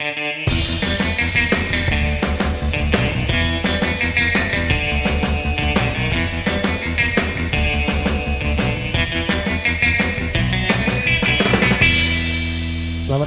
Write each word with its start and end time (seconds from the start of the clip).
Selamat 0.00 0.16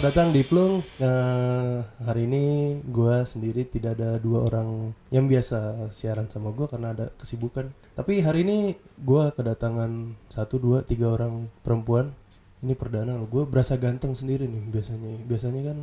datang 0.02 0.34
di 0.34 0.42
Plung. 0.42 0.82
Eh, 0.98 1.78
hari 2.02 2.26
ini 2.26 2.82
gua 2.90 3.22
sendiri 3.22 3.70
tidak 3.70 4.02
ada 4.02 4.18
dua 4.18 4.50
orang 4.50 4.98
yang 5.14 5.30
biasa 5.30 5.94
siaran 5.94 6.26
sama 6.34 6.50
gua 6.58 6.66
karena 6.66 6.98
ada 6.98 7.14
kesibukan. 7.22 7.70
Tapi 7.94 8.26
hari 8.26 8.50
ini 8.50 8.74
gua 8.98 9.30
kedatangan 9.30 10.18
satu, 10.26 10.58
dua, 10.58 10.82
tiga 10.82 11.14
orang 11.14 11.54
perempuan. 11.62 12.18
Ini 12.66 12.74
perdana 12.74 13.14
loh. 13.20 13.30
Gue 13.30 13.44
berasa 13.46 13.78
ganteng 13.78 14.18
sendiri 14.18 14.50
nih 14.50 14.74
biasanya. 14.74 15.22
Biasanya 15.28 15.62
kan. 15.70 15.78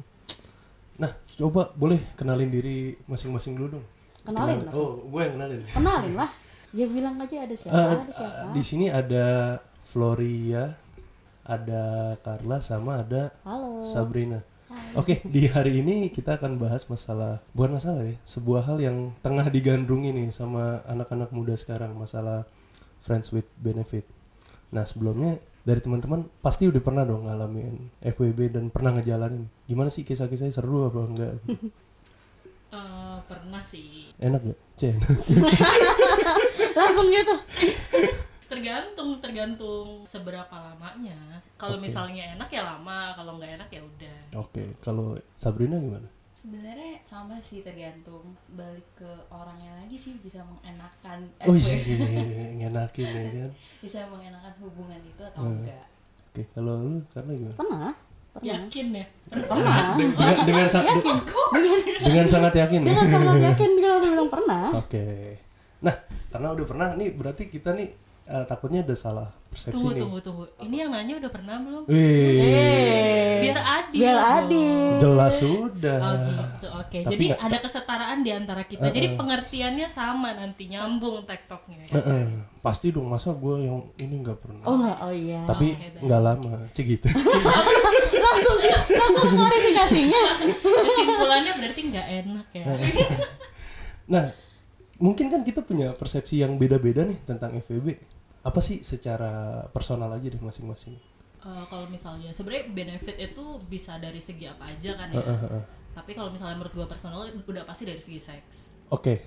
Nah, 1.00 1.10
coba 1.32 1.72
boleh 1.72 2.12
kenalin 2.12 2.48
diri 2.48 2.92
masing-masing 3.04 3.56
dulu 3.56 3.80
dong. 3.80 3.86
Kenalin 4.20 4.60
Kenalin-. 4.62 4.76
Oh, 4.76 5.00
gue 5.02 5.20
yang 5.22 5.34
kenalin. 5.36 5.60
Kenalin 5.66 6.14
lah. 6.14 6.30
Ya 6.70 6.86
bilang 6.86 7.18
aja 7.18 7.42
ada 7.42 7.54
siapa, 7.58 7.74
Eh, 7.74 7.94
ada 7.98 8.12
siapa. 8.14 8.54
di 8.54 8.62
sini 8.62 8.86
ada 8.86 9.58
Floria, 9.82 10.78
ada 11.42 11.82
Carla 12.22 12.62
sama 12.62 13.02
ada 13.02 13.34
Halo. 13.42 13.82
Sabrina. 13.82 14.38
Oke, 14.94 15.18
di 15.26 15.50
hari 15.50 15.82
ini 15.82 16.14
kita 16.14 16.38
akan 16.38 16.62
bahas 16.62 16.86
masalah 16.86 17.42
bukan 17.50 17.74
masalah 17.74 18.06
ya, 18.06 18.14
sebuah 18.22 18.70
hal 18.70 18.78
yang 18.78 19.10
tengah 19.18 19.50
digandrungi 19.50 20.14
nih 20.14 20.28
sama 20.30 20.78
anak-anak 20.86 21.34
muda 21.34 21.58
sekarang, 21.58 21.90
masalah 21.90 22.46
friends 23.02 23.34
with 23.34 23.50
benefit. 23.58 24.06
Nah, 24.70 24.86
sebelumnya 24.86 25.42
dari 25.60 25.80
teman-teman 25.84 26.26
pasti 26.40 26.66
udah 26.66 26.80
pernah 26.80 27.04
dong 27.04 27.28
ngalamin 27.28 27.92
FWB 28.00 28.52
dan 28.52 28.64
pernah 28.72 28.96
ngejalanin. 28.96 29.44
Gimana 29.68 29.92
sih 29.92 30.02
kisah-kisahnya 30.04 30.54
seru 30.54 30.88
apa 30.88 31.00
enggak? 31.04 31.34
Eh, 32.70 33.18
pernah 33.26 33.58
sih 33.66 34.14
Enak 34.22 34.46
gak? 34.46 34.58
Cen. 34.78 34.94
Langsung 36.78 37.10
gitu. 37.10 37.34
tergantung 38.46 39.18
tergantung 39.22 40.02
seberapa 40.06 40.50
lamanya 40.50 41.38
kalau 41.54 41.78
Oke. 41.78 41.86
misalnya 41.86 42.34
enak 42.34 42.50
ya 42.50 42.66
lama 42.66 43.14
kalau 43.14 43.38
nggak 43.38 43.62
enak 43.62 43.68
ya 43.70 43.78
udah 43.78 44.18
Oke, 44.42 44.74
kalau 44.82 45.14
Sabrina 45.38 45.78
gimana? 45.78 46.10
Sebenarnya 46.40 46.96
sama 47.04 47.36
sih 47.38 47.60
tergantung 47.60 48.24
balik 48.50 48.88
ke 48.94 49.04
orangnya 49.28 49.76
lagi 49.76 49.92
sih 49.94 50.16
bisa 50.16 50.40
mengenakan 50.42 51.28
eh, 51.36 51.44
Oh 51.44 51.52
gue- 51.52 51.60
iya, 51.84 52.48
ngenakin 52.56 53.04
ya 53.06 53.22
kan. 53.38 53.50
bisa 53.78 54.00
mengenakan 54.08 54.52
hubungan 54.58 55.00
itu 55.02 55.20
atau 55.22 55.42
Hmm. 55.42 55.60
enggak. 55.60 55.84
Oke, 56.26 56.42
kalau 56.50 56.74
lu 56.78 56.96
karena 57.06 57.32
gimana? 57.34 57.56
Pernah? 57.58 57.90
Pernah. 58.30 58.46
yakin 58.46 58.86
ya 58.94 59.04
Pernah. 59.28 59.84
Dengan 59.98 60.36
dengan, 60.46 60.66
sa- 60.66 60.80
Yakin. 60.80 61.16
Dengan, 61.52 61.76
dengan 62.00 62.26
sangat 62.26 62.54
yakin 62.56 62.80
ya. 62.80 62.88
dengan 62.88 63.08
sangat 63.10 63.38
yakin 63.44 63.70
kalau 63.76 63.98
bilang 64.00 64.28
pernah. 64.30 64.64
Oke. 64.72 65.06
Nah, 65.80 65.94
karena 66.30 66.48
udah 66.50 66.64
pernah 66.64 66.88
nih 66.94 67.08
berarti 67.12 67.44
kita 67.46 67.74
nih 67.74 67.88
eh, 68.32 68.44
takutnya 68.44 68.80
ada 68.80 68.94
salah 68.94 69.28
persepsi 69.46 69.74
tunggu 69.74 69.90
nih. 69.90 70.00
tunggu 70.00 70.18
tunggu 70.20 70.44
ini 70.62 70.76
yang 70.78 70.90
nanya 70.90 71.18
udah 71.18 71.28
pernah 71.28 71.58
belum 71.58 71.82
Wih, 71.84 72.38
Eh. 72.38 73.34
biar 73.42 73.58
adil 73.58 73.98
Biar 73.98 74.14
dong. 74.14 74.30
adil. 74.38 74.90
jelas 75.00 75.34
sudah. 75.34 75.98
Oh 75.98 76.14
gitu, 76.14 76.66
oke. 76.70 76.98
Tapi 77.00 77.10
Jadi 77.10 77.24
nggak- 77.26 77.42
ada 77.42 77.58
kesetaraan 77.58 78.18
di 78.20 78.30
antara 78.30 78.62
kita. 78.62 78.86
Jadi 78.86 79.06
pengertiannya 79.12 79.86
sama 79.86 80.30
nanti 80.32 80.62
nyambung 80.66 81.24
tektoknya. 81.24 81.82
Eh, 81.88 81.98
eh, 81.98 82.24
pasti 82.60 82.88
dong 82.88 83.06
masa 83.06 83.32
gue 83.32 83.54
yang 83.60 83.82
ini 83.96 84.14
nggak 84.20 84.38
pernah. 84.38 84.62
Oh, 84.62 84.78
oh 84.78 85.10
iya. 85.10 85.42
Tapi 85.44 85.74
baik. 85.74 85.98
nggak 86.00 86.20
lama, 86.20 86.52
cek 86.70 86.84
gitu. 86.86 87.06
langsung 88.30 88.56
langsung 88.88 89.26
klarifikasinya. 89.32 90.22
Kesimpulannya 90.60 91.52
berarti 91.56 91.80
nggak 91.82 92.06
enak 92.22 92.46
ya. 92.52 92.64
nah, 94.06 94.24
mungkin 94.96 95.26
kan 95.26 95.40
kita 95.40 95.60
punya 95.60 95.90
persepsi 95.92 96.38
yang 96.38 96.54
beda-beda 96.54 97.02
nih 97.02 97.18
tentang 97.24 97.56
FWB. 97.56 97.98
Apa 98.40 98.60
sih 98.64 98.80
secara 98.80 99.64
personal 99.68 100.08
aja 100.16 100.26
deh 100.32 100.40
masing-masing? 100.40 100.96
Eh, 101.40 101.64
kalau 101.68 101.88
misalnya 101.88 102.28
sebenarnya 102.32 102.68
benefit 102.72 103.16
itu 103.16 103.44
bisa 103.68 103.96
dari 103.96 104.20
segi 104.20 104.44
apa 104.44 104.68
aja 104.68 104.92
kan 104.96 105.08
ya. 105.12 105.20
Eh, 105.20 105.28
eh, 105.28 105.50
eh. 105.60 105.64
Tapi 105.96 106.12
kalau 106.12 106.28
misalnya 106.28 106.60
menurut 106.60 106.72
gua 106.76 106.86
personal 106.88 107.24
udah 107.26 107.64
pasti 107.64 107.88
dari 107.88 108.00
segi 108.00 108.20
seks. 108.20 108.69
Oke, 108.90 109.22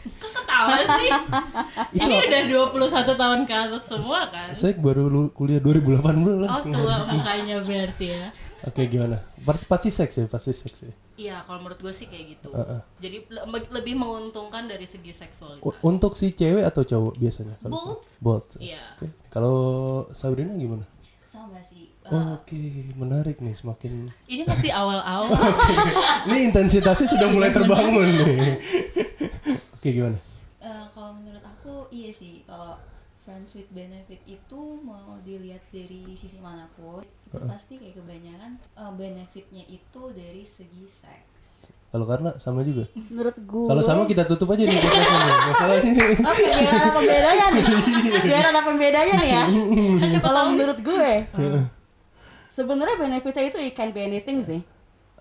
Ketawa 0.00 0.76
sih. 0.96 1.10
Ini 2.00 2.14
udah 2.22 2.42
21 2.72 2.76
tahun 3.14 3.40
ke 3.44 3.54
atas 3.54 3.84
semua 3.86 4.28
kan. 4.28 4.48
saya 4.50 4.72
baru 4.74 5.06
lu 5.06 5.28
kuliah 5.30 5.60
2018. 5.60 6.00
Oh 6.42 6.60
tua 6.62 6.96
mukanya 7.06 7.56
berarti 7.60 8.06
ya. 8.10 8.28
Oke, 8.62 8.84
gimana? 8.86 9.20
Berarti 9.38 9.64
pasti 9.64 9.88
seks 9.88 10.14
ya, 10.14 10.24
pasti 10.26 10.52
seks 10.52 10.78
ya. 10.82 10.92
Iya, 11.16 11.36
kalau 11.44 11.60
menurut 11.60 11.76
gue 11.78 11.92
sih 11.92 12.08
kayak 12.08 12.24
gitu. 12.30 12.48
Heeh. 12.50 12.80
Jadi 12.98 13.16
le- 13.28 13.44
lebih 13.70 13.94
menguntungkan 13.94 14.64
dari 14.64 14.84
segi 14.84 15.12
seksualitas. 15.12 15.60
U- 15.62 15.80
untuk 15.82 16.12
si 16.12 16.32
cewek 16.32 16.64
atau 16.64 16.80
cowok 16.80 17.14
biasanya? 17.16 17.54
Both. 17.62 18.04
Both. 18.18 18.48
Iya. 18.56 18.96
Oke. 18.96 19.12
Kalau 19.28 19.56
Sabrina 20.12 20.52
gimana? 20.54 20.84
Sama 21.22 21.60
sih. 21.60 21.89
Oh, 22.10 22.42
Oke, 22.42 22.90
menarik 22.98 23.38
nih 23.38 23.54
semakin. 23.54 24.10
Ini 24.26 24.42
masih 24.42 24.74
awal-awal. 24.74 25.30
Ini 26.26 26.50
intensitasnya 26.50 27.06
sudah 27.06 27.30
mulai 27.30 27.54
terbangun 27.54 28.02
nih. 28.02 28.58
Oke, 29.72 29.88
gimana? 29.90 30.18
eh, 30.60 30.84
kalau 30.90 31.14
menurut 31.14 31.40
aku 31.40 31.86
iya 31.88 32.10
sih 32.10 32.42
kalau 32.44 32.76
friends 33.22 33.54
with 33.54 33.70
benefit 33.70 34.20
itu 34.26 34.60
mau 34.82 35.16
dilihat 35.22 35.62
dari 35.70 36.12
sisi 36.12 36.36
mana 36.36 36.68
pun 36.74 37.00
itu 37.00 37.36
pasti 37.46 37.78
kayak 37.78 37.96
kebanyakan 37.96 38.58
eh, 38.58 38.92
benefitnya 38.92 39.64
itu 39.64 40.02
dari 40.10 40.42
segi 40.42 40.84
seks. 40.84 41.70
Kalau 41.90 42.06
karena 42.06 42.34
sama 42.38 42.62
juga. 42.62 42.86
Menurut 43.10 43.34
gue. 43.34 43.66
Kalau 43.66 43.82
sama 43.82 44.02
kita 44.06 44.22
tutup 44.22 44.50
aja 44.50 44.62
nih 44.62 44.78
podcastnya. 44.78 45.34
Masalahnya 45.50 45.90
ini. 45.90 46.02
Oke, 46.22 46.44
biar 46.46 46.74
ada 46.76 46.90
pembedanya 46.94 47.46
nih. 47.50 47.64
Biar 48.30 48.44
ada 48.46 48.60
pembedanya 48.62 49.14
nih 49.18 49.30
ya. 49.30 49.44
Kalau 50.22 50.42
menurut 50.54 50.78
gue, 50.78 51.10
sebenarnya 52.50 52.98
benefitnya 52.98 53.46
itu 53.46 53.58
it 53.62 53.72
can 53.72 53.94
be 53.94 54.02
anything 54.02 54.42
sih. 54.42 54.60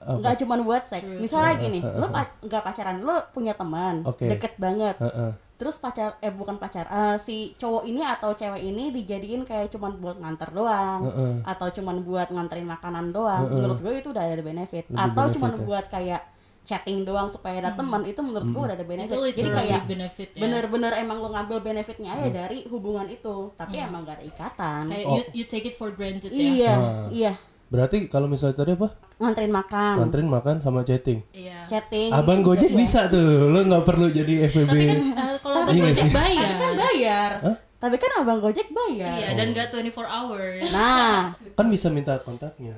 Apa? 0.02 0.18
Nggak 0.18 0.36
cuma 0.42 0.56
buat 0.60 0.84
seks. 0.84 1.14
Misalnya 1.16 1.54
gini, 1.60 1.80
lo 1.84 2.10
pa- 2.10 2.34
nggak 2.42 2.64
pacaran, 2.66 3.04
lo 3.06 3.20
punya 3.30 3.54
teman, 3.54 4.02
Oke. 4.08 4.26
deket 4.26 4.58
banget. 4.58 4.96
Heeh. 4.98 5.32
Terus 5.60 5.76
pacar, 5.76 6.16
eh 6.24 6.32
bukan 6.32 6.56
pacar, 6.56 6.88
eh, 6.88 7.20
si 7.20 7.52
cowok 7.60 7.84
ini 7.84 8.00
atau 8.00 8.32
cewek 8.32 8.64
ini 8.64 8.96
dijadiin 8.96 9.44
kayak 9.44 9.68
cuman 9.76 10.00
buat 10.00 10.16
nganter 10.16 10.56
doang, 10.56 11.04
Heeh. 11.04 11.34
atau 11.44 11.68
cuman 11.68 12.00
buat 12.08 12.32
nganterin 12.32 12.64
makanan 12.64 13.12
doang. 13.12 13.44
Menurut 13.52 13.84
gue 13.84 13.92
itu 14.00 14.10
udah 14.16 14.24
ada 14.24 14.40
benefit. 14.40 14.88
Lebih 14.88 15.04
atau 15.04 15.26
cuman 15.36 15.54
ya. 15.54 15.60
buat 15.68 15.86
kayak 15.92 16.22
chatting 16.70 17.02
doang 17.02 17.26
supaya 17.26 17.58
ada 17.58 17.74
teman, 17.74 18.06
itu 18.06 18.22
menurut 18.22 18.46
gue 18.46 18.62
udah 18.64 18.76
ada 18.76 18.86
benefit. 18.86 19.10
itu 19.10 19.42
Jadi 19.42 19.50
kayak 19.52 19.82
benefit 19.84 20.30
ya. 20.32 20.40
bener-bener 20.40 20.92
emang 20.96 21.18
lo 21.18 21.30
ngambil 21.30 21.58
benefitnya 21.60 22.14
aja 22.14 22.30
dari 22.30 22.70
hubungan 22.70 23.10
itu 23.10 23.50
tapi 23.54 23.82
emang 23.82 24.06
gak 24.06 24.16
ada 24.16 24.24
ikatan 24.24 24.84
Kayak 24.88 25.04
Oh. 25.04 25.16
you, 25.16 25.24
you 25.34 25.46
take 25.46 25.66
it 25.66 25.74
for 25.74 25.90
granted 25.90 26.30
ya. 26.30 26.38
iya 26.38 26.74
Ah. 26.74 27.08
iya 27.10 27.34
Berarti 27.68 28.06
kalau 28.06 28.26
misalnya 28.26 28.54
tadi 28.56 28.74
apa? 28.74 28.90
nganterin 29.16 29.50
makan 29.52 29.94
Nganterin 30.00 30.26
makan 30.28 30.56
sama 30.60 30.82
chatting. 30.82 31.22
Iya. 31.32 31.66
chatting 31.66 32.10
Abang 32.12 32.40
itu 32.40 32.46
Gojek 32.48 32.62
juga 32.64 32.72
iya. 32.72 32.80
bisa 32.80 33.00
tuh. 33.08 33.30
Lo 33.48 33.60
nggak 33.64 33.84
perlu 33.84 34.08
jadi 34.10 34.34
FWB. 34.48 34.74
Tapi 34.74 35.10
kan 35.12 35.28
eh, 35.28 35.38
kalau 35.40 35.56
Abang 35.60 35.74
Iya 35.74 35.84
Gojek 35.88 36.10
bayar. 36.12 36.42
tapi 36.44 36.54
kan 36.56 36.72
bayar 36.76 37.32
Hah? 37.40 37.58
tapi 37.80 37.96
kan 37.96 38.12
abang 38.20 38.44
gojek 38.44 38.68
bayar 38.70 39.16
Iya, 39.16 39.40
dan 39.40 39.56
gak 39.56 39.72
24 39.72 40.04
hours. 40.04 40.68
nah 40.70 41.32
Kan 41.54 41.72
bisa 41.72 41.88
minta 41.88 42.20
kontaknya. 42.20 42.76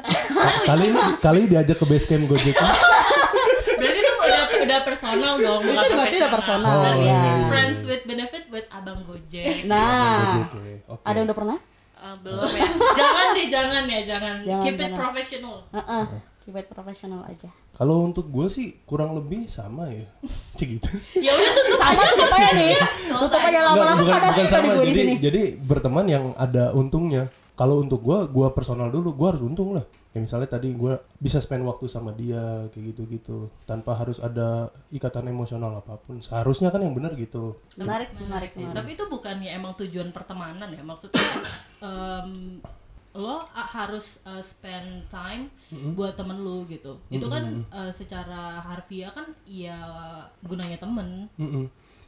kali 0.68 0.88
ini 0.88 1.00
kali 1.20 1.40
diajak 1.44 1.76
ke 1.76 1.84
base 1.84 2.06
camp 2.06 2.24
Gojek. 2.24 2.56
Udah 4.58 4.64
udah 4.64 4.78
personal 4.82 5.34
dong, 5.36 5.60
Itu 5.62 5.94
berarti 5.94 6.16
udah 6.16 6.32
personal, 6.32 6.76
Berarti 6.80 7.04
iya. 7.04 7.22
Friends 7.46 7.78
with 7.84 8.02
benefit 8.04 8.44
with 8.48 8.66
Abang 8.68 9.00
Gojek. 9.02 9.64
nah 9.64 10.42
Gojek, 10.44 10.62
ya. 10.62 10.76
Oke. 10.88 11.02
ada 11.02 11.16
yang 11.16 11.26
udah 11.26 11.38
pernah 11.38 11.58
Eh, 11.98 12.14
belum 12.20 12.46
ya. 12.48 12.62
jangan 12.94 13.26
deh, 13.32 13.46
jangan 13.48 13.82
ya, 13.84 14.00
jangan. 14.04 14.34
Jangan, 14.40 14.62
Keep 14.62 14.70
it 14.72 14.80
jangan. 14.80 14.94
professional. 14.96 15.56
Heeh, 15.68 16.04
keep 16.40 16.54
it 16.54 16.66
profesional 16.68 17.20
aja 17.24 17.50
Kalau 17.72 18.02
untuk 18.02 18.26
gue 18.26 18.46
sih 18.46 18.78
kurang 18.82 19.12
lebih 19.12 19.46
sama 19.46 19.86
ya. 19.88 20.06
Cik 20.58 20.68
gitu. 20.74 20.90
Ya 21.18 21.30
udah 21.30 21.50
tutup 21.52 21.76
sama 21.76 22.02
tutup 22.08 22.30
aja 22.32 22.50
nih 22.52 22.74
tutup 23.08 23.38
aja 23.40 23.60
lama-lama 23.64 24.02
pada 24.08 24.28
juga 24.32 24.58
di 24.58 24.68
gue 24.68 24.84
di 24.84 24.94
sini 24.94 25.12
jadi 25.16 25.42
berteman 25.56 26.06
yang 26.06 26.24
ada 26.34 26.70
untungnya. 26.72 27.30
Kalau 27.58 27.82
untuk 27.82 28.06
gue, 28.06 28.18
gue 28.30 28.46
personal 28.54 28.86
dulu, 28.86 29.18
gue 29.18 29.26
harus 29.34 29.42
untung 29.42 29.74
lah. 29.74 29.82
Ya 30.14 30.22
misalnya 30.22 30.46
tadi 30.46 30.70
gue 30.78 30.94
bisa 31.18 31.42
spend 31.42 31.66
waktu 31.66 31.90
sama 31.90 32.14
dia 32.14 32.70
kayak 32.70 32.94
gitu-gitu, 32.94 33.50
tanpa 33.66 33.98
harus 33.98 34.22
ada 34.22 34.70
ikatan 34.94 35.26
emosional 35.26 35.74
apa 35.74 35.98
pun. 35.98 36.22
Seharusnya 36.22 36.70
kan 36.70 36.86
yang 36.86 36.94
benar 36.94 37.18
gitu. 37.18 37.58
menarik 37.74 38.14
menarik 38.14 38.54
menarik 38.54 38.74
Tapi 38.78 38.90
itu 38.94 39.04
bukannya 39.10 39.50
emang 39.50 39.74
tujuan 39.74 40.14
pertemanan 40.14 40.70
ya. 40.70 40.86
Maksudnya 40.86 41.18
em, 41.90 42.62
lo 43.18 43.42
harus 43.50 44.22
uh, 44.22 44.38
spend 44.38 45.10
time 45.10 45.50
buat 45.98 46.14
temen 46.14 46.38
lu 46.38 46.62
gitu. 46.70 47.02
Itu 47.10 47.26
kan 47.26 47.66
uh, 47.74 47.90
secara 47.90 48.62
harfiah 48.62 49.10
kan 49.10 49.34
ya 49.42 49.82
gunanya 50.46 50.78
temen. 50.78 51.26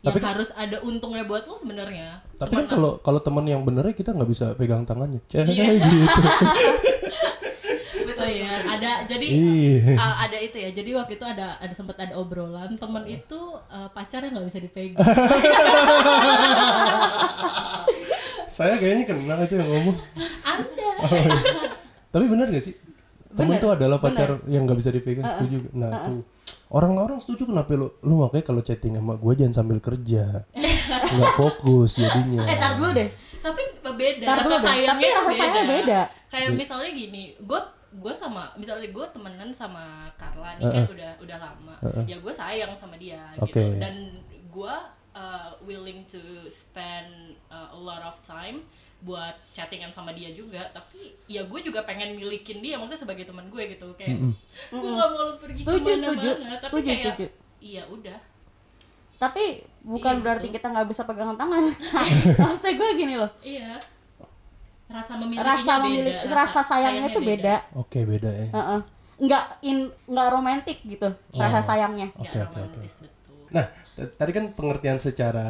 Mm-mm. 0.00 0.02
Yang 0.02 0.06
Tapi 0.06 0.18
kan- 0.18 0.30
harus 0.32 0.48
ada 0.54 0.76
untungnya 0.80 1.22
buat 1.22 1.44
lo 1.44 1.54
sebenarnya. 1.54 2.24
Tapi 2.34 2.52
kan 2.54 2.66
kalau 2.66 2.96
kalau 2.98 3.20
teman 3.20 3.44
yang 3.44 3.60
benernya 3.60 3.92
kita 3.92 4.10
nggak 4.10 4.26
bisa 4.26 4.46
pegang 4.54 4.82
tangannya. 4.82 5.20
Cah, 5.26 5.44
Iya. 5.44 5.76
gitu. 5.76 6.20
Betul 8.10 8.28
ya. 8.34 8.48
Ada 8.66 8.90
jadi 9.06 9.26
Iya. 9.28 9.92
uh, 9.94 10.16
ada 10.18 10.36
itu 10.36 10.56
ya. 10.56 10.70
Jadi 10.70 10.90
waktu 10.94 11.12
itu 11.14 11.24
ada 11.26 11.56
ada 11.56 11.68
sempat 11.70 11.96
ada 11.96 12.16
obrolan 12.16 12.74
temen 12.74 13.04
itu 13.06 13.36
uh, 13.66 13.88
pacarnya 13.90 14.28
nggak 14.30 14.46
bisa 14.46 14.58
dipegang. 14.58 14.96
Saya 18.50 18.74
kayaknya 18.76 19.04
kenal 19.06 19.38
itu 19.40 19.54
yang 19.54 19.68
ngomong. 19.68 19.96
Anda. 20.42 20.90
Tapi 22.10 22.24
benar 22.26 22.50
gak 22.50 22.64
sih? 22.64 22.74
Temen 23.30 23.54
Bener, 23.54 23.62
tuh 23.62 23.70
adalah 23.70 24.02
pacar 24.02 24.42
yang 24.48 24.66
nggak 24.66 24.74
bisa 24.76 24.90
dipegang 24.90 25.22
setuju. 25.24 25.70
Nah 25.70 26.02
tuh 26.02 26.26
orang-orang 26.70 27.18
setuju 27.18 27.50
kenapa 27.50 27.74
lu 27.74 27.90
lu 28.06 28.22
makanya 28.22 28.44
kalau 28.54 28.62
chatting 28.62 28.94
sama 28.94 29.18
gue 29.18 29.32
jangan 29.34 29.54
sambil 29.62 29.78
kerja 29.82 30.46
nggak 31.14 31.32
fokus 31.34 31.98
jadinya. 31.98 32.42
Eh, 32.46 32.58
tar 32.58 32.78
dulu 32.78 32.90
deh. 32.94 33.08
Tapi 33.40 33.62
beda. 33.82 34.24
Tar 34.26 34.36
rasa 34.42 34.46
dulu 34.46 34.56
deh. 34.56 34.66
sayangnya 34.66 34.90
Tapi 34.90 35.04
rasa 35.06 35.30
sayangnya 35.34 35.64
beda. 35.66 36.00
Kayak 36.30 36.50
misalnya 36.54 36.90
gini, 36.94 37.22
gue 37.38 37.60
gue 37.90 38.14
sama 38.14 38.54
misalnya 38.54 38.86
gue 38.94 39.06
temenan 39.10 39.50
sama 39.50 40.06
Carla 40.14 40.54
nih 40.62 40.62
kan 40.62 40.86
udah 40.94 41.12
udah 41.26 41.38
lama 41.42 41.74
ya 42.06 42.22
gue 42.22 42.30
sayang 42.30 42.70
sama 42.78 42.94
dia 42.94 43.34
Oke. 43.42 43.50
gitu 43.50 43.82
dan 43.82 44.22
gue 44.30 44.74
uh, 45.10 45.50
willing 45.66 46.06
to 46.06 46.22
spend 46.46 47.34
uh, 47.50 47.74
a 47.74 47.78
lot 47.78 47.98
of 48.06 48.14
time 48.22 48.62
buat 49.00 49.32
chattingan 49.50 49.88
sama 49.88 50.12
dia 50.12 50.28
juga 50.30 50.68
tapi 50.68 51.16
ya 51.24 51.40
gue 51.42 51.60
juga 51.60 51.82
pengen 51.82 52.12
milikin 52.12 52.60
dia 52.60 52.76
maksudnya 52.76 53.00
sebagai 53.00 53.24
teman 53.24 53.48
gue 53.48 53.62
gitu 53.70 53.88
kayak 53.94 54.12
gue 54.68 54.90
gak 54.92 55.08
mau 55.10 55.22
lu 55.26 55.34
pergi 55.36 55.60
Setuju, 55.60 55.90
setuju. 55.94 56.30
tapi 56.36 56.62
Setuju, 56.62 56.86
kayak 56.86 57.00
setuju. 57.02 57.26
iya 57.58 57.82
udah 57.86 58.18
Tapi 59.16 59.44
bukan 59.82 60.14
Iya, 60.14 60.22
berarti 60.22 60.46
betul. 60.46 60.56
kita 60.56 60.66
nggak 60.70 60.88
bisa 60.88 61.02
pegangan 61.04 61.36
tangan. 61.36 61.60
Maksudnya 62.40 62.72
gue 62.72 62.88
gini 62.94 63.14
loh. 63.14 63.28
iya 63.42 63.76
rasa 64.88 65.12
memiliki 65.14 65.44
Rasa 65.44 65.72
memiliki 65.78 66.24
rasa 66.26 66.60
sayangnya 66.60 67.06
itu 67.08 67.20
beda. 67.20 67.54
Oke 67.74 68.02
beda 68.02 68.26
ya. 68.28 68.48
Heeh. 68.50 68.80
Nggak 69.20 69.44
in 69.62 69.78
nggak 70.06 70.28
romantis 70.30 70.76
gitu 70.82 71.08
rasa 71.32 71.60
sayangnya. 71.62 72.08
Oke 72.16 72.32
Nggak 72.32 72.48
oke 72.48 72.58
oke. 72.58 72.58
romantis 72.72 72.92
betul 72.96 73.36
Nah 73.50 73.64
tadi 74.16 74.30
kan 74.30 74.44
pengertian 74.50 74.96
secara 74.96 75.46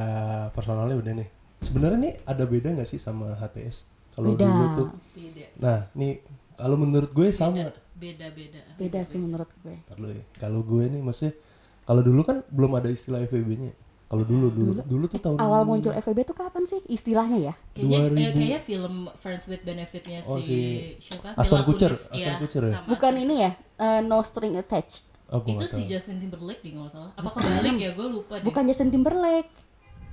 personalnya 0.51 0.99
udah 0.99 1.13
nih. 1.15 1.29
Sebenarnya 1.61 1.99
nih 2.01 2.15
ada 2.25 2.45
beda 2.45 2.69
nggak 2.73 2.89
sih 2.89 2.97
sama 2.97 3.37
HTS? 3.37 3.85
Kalau 4.11 4.33
Beda. 4.33 4.45
dulu 4.45 4.65
tuh. 4.75 4.89
beda 5.13 5.45
Nah 5.59 5.79
nih 5.93 6.13
kalau 6.55 6.77
menurut 6.77 7.11
gue 7.11 7.29
sama. 7.31 7.69
beda 7.95 8.33
beda 8.33 8.61
Beda 8.75 9.01
sih 9.05 9.17
menurut 9.17 9.49
gue. 9.61 9.77
Dulu 9.93 10.09
ya. 10.11 10.25
Kalau 10.37 10.61
gue 10.61 10.85
nih 10.89 11.01
maksudnya 11.01 11.37
kalau 11.85 12.01
dulu 12.01 12.21
kan 12.23 12.41
belum 12.49 12.73
ada 12.75 12.89
istilah 12.89 13.21
FWB-nya. 13.23 13.77
Kalau 14.11 14.27
dulu 14.27 14.51
dulu 14.51 14.73
dulu 14.83 15.05
tuh 15.07 15.23
tahun 15.23 15.39
Awal 15.39 15.63
muncul 15.63 15.95
FVB 15.95 16.27
tuh 16.27 16.35
kapan 16.35 16.67
sih 16.67 16.83
istilahnya 16.89 17.39
ya? 17.39 17.55
Kayaknya, 17.71 17.95
ya, 17.95 18.09
2000. 18.27 18.35
kayaknya 18.35 18.61
film 18.61 18.95
Friends 19.15 19.45
with 19.47 19.63
Benefitnya 19.63 20.19
Oh, 20.27 20.35
si, 20.35 20.43
si 20.43 20.59
siapa? 21.07 21.39
Aston 21.39 21.63
Mila 21.63 21.69
Kutcher, 21.71 21.93
Kunis, 21.95 22.11
Aston 22.11 22.19
iya, 22.19 22.33
Kutcher 22.43 22.63
ya? 22.65 22.75
Bukan 22.91 23.13
Aston- 23.13 23.23
ini 23.23 23.35
ya? 23.39 23.51
eh, 23.79 24.01
no 24.03 24.19
string 24.21 24.59
attached. 24.59 25.07
Oh, 25.31 25.47
Itu 25.47 25.63
si. 25.63 25.87
Justin 25.87 26.19
Timberlake 26.19 26.59
deh 26.59 26.75
nggak 26.75 26.91
salah. 26.91 27.15
Apa 27.15 27.31
kebalik 27.31 27.79
ya? 27.79 27.91
Gue 27.95 28.07
lupa 28.11 28.35
deh. 28.35 28.45
Bukan 28.45 28.63
Justin 28.67 28.91
Timberlake. 28.91 29.51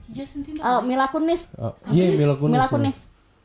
Justin 0.07 0.41
Eh, 0.41 0.45
Timberlake. 0.55 0.83
Mila 0.83 1.05
Kunis. 1.07 1.41
Oh, 1.55 1.73
iya 1.91 2.11
Mila 2.11 2.35
Kunis. 2.35 2.53
Mila 2.55 2.65
ya. 2.65 2.71
Kunis. 2.71 2.97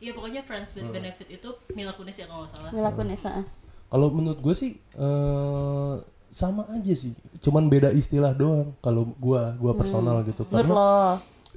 Iya 0.02 0.10
pokoknya 0.14 0.42
Friends 0.42 0.74
with 0.74 0.90
Benefit 0.90 1.28
itu 1.30 1.48
Mila 1.72 1.92
Kunis 1.94 2.16
ya 2.18 2.26
kalau 2.26 2.46
nggak 2.46 2.52
salah. 2.54 2.70
Mila 2.70 2.90
Kunis. 2.90 3.22
heeh. 3.22 3.44
Kalau 3.92 4.08
menurut 4.08 4.40
gue 4.40 4.54
sih 4.56 4.70
eh 4.78 5.94
sama 6.32 6.64
aja 6.72 6.94
sih. 6.96 7.12
Cuman 7.38 7.68
beda 7.68 7.92
istilah 7.92 8.32
doang. 8.32 8.72
Kalau 8.80 9.12
gua 9.20 9.52
gua 9.60 9.76
personal 9.76 10.24
gitu. 10.24 10.42
Menurut 10.48 10.56
Karena 10.56 10.86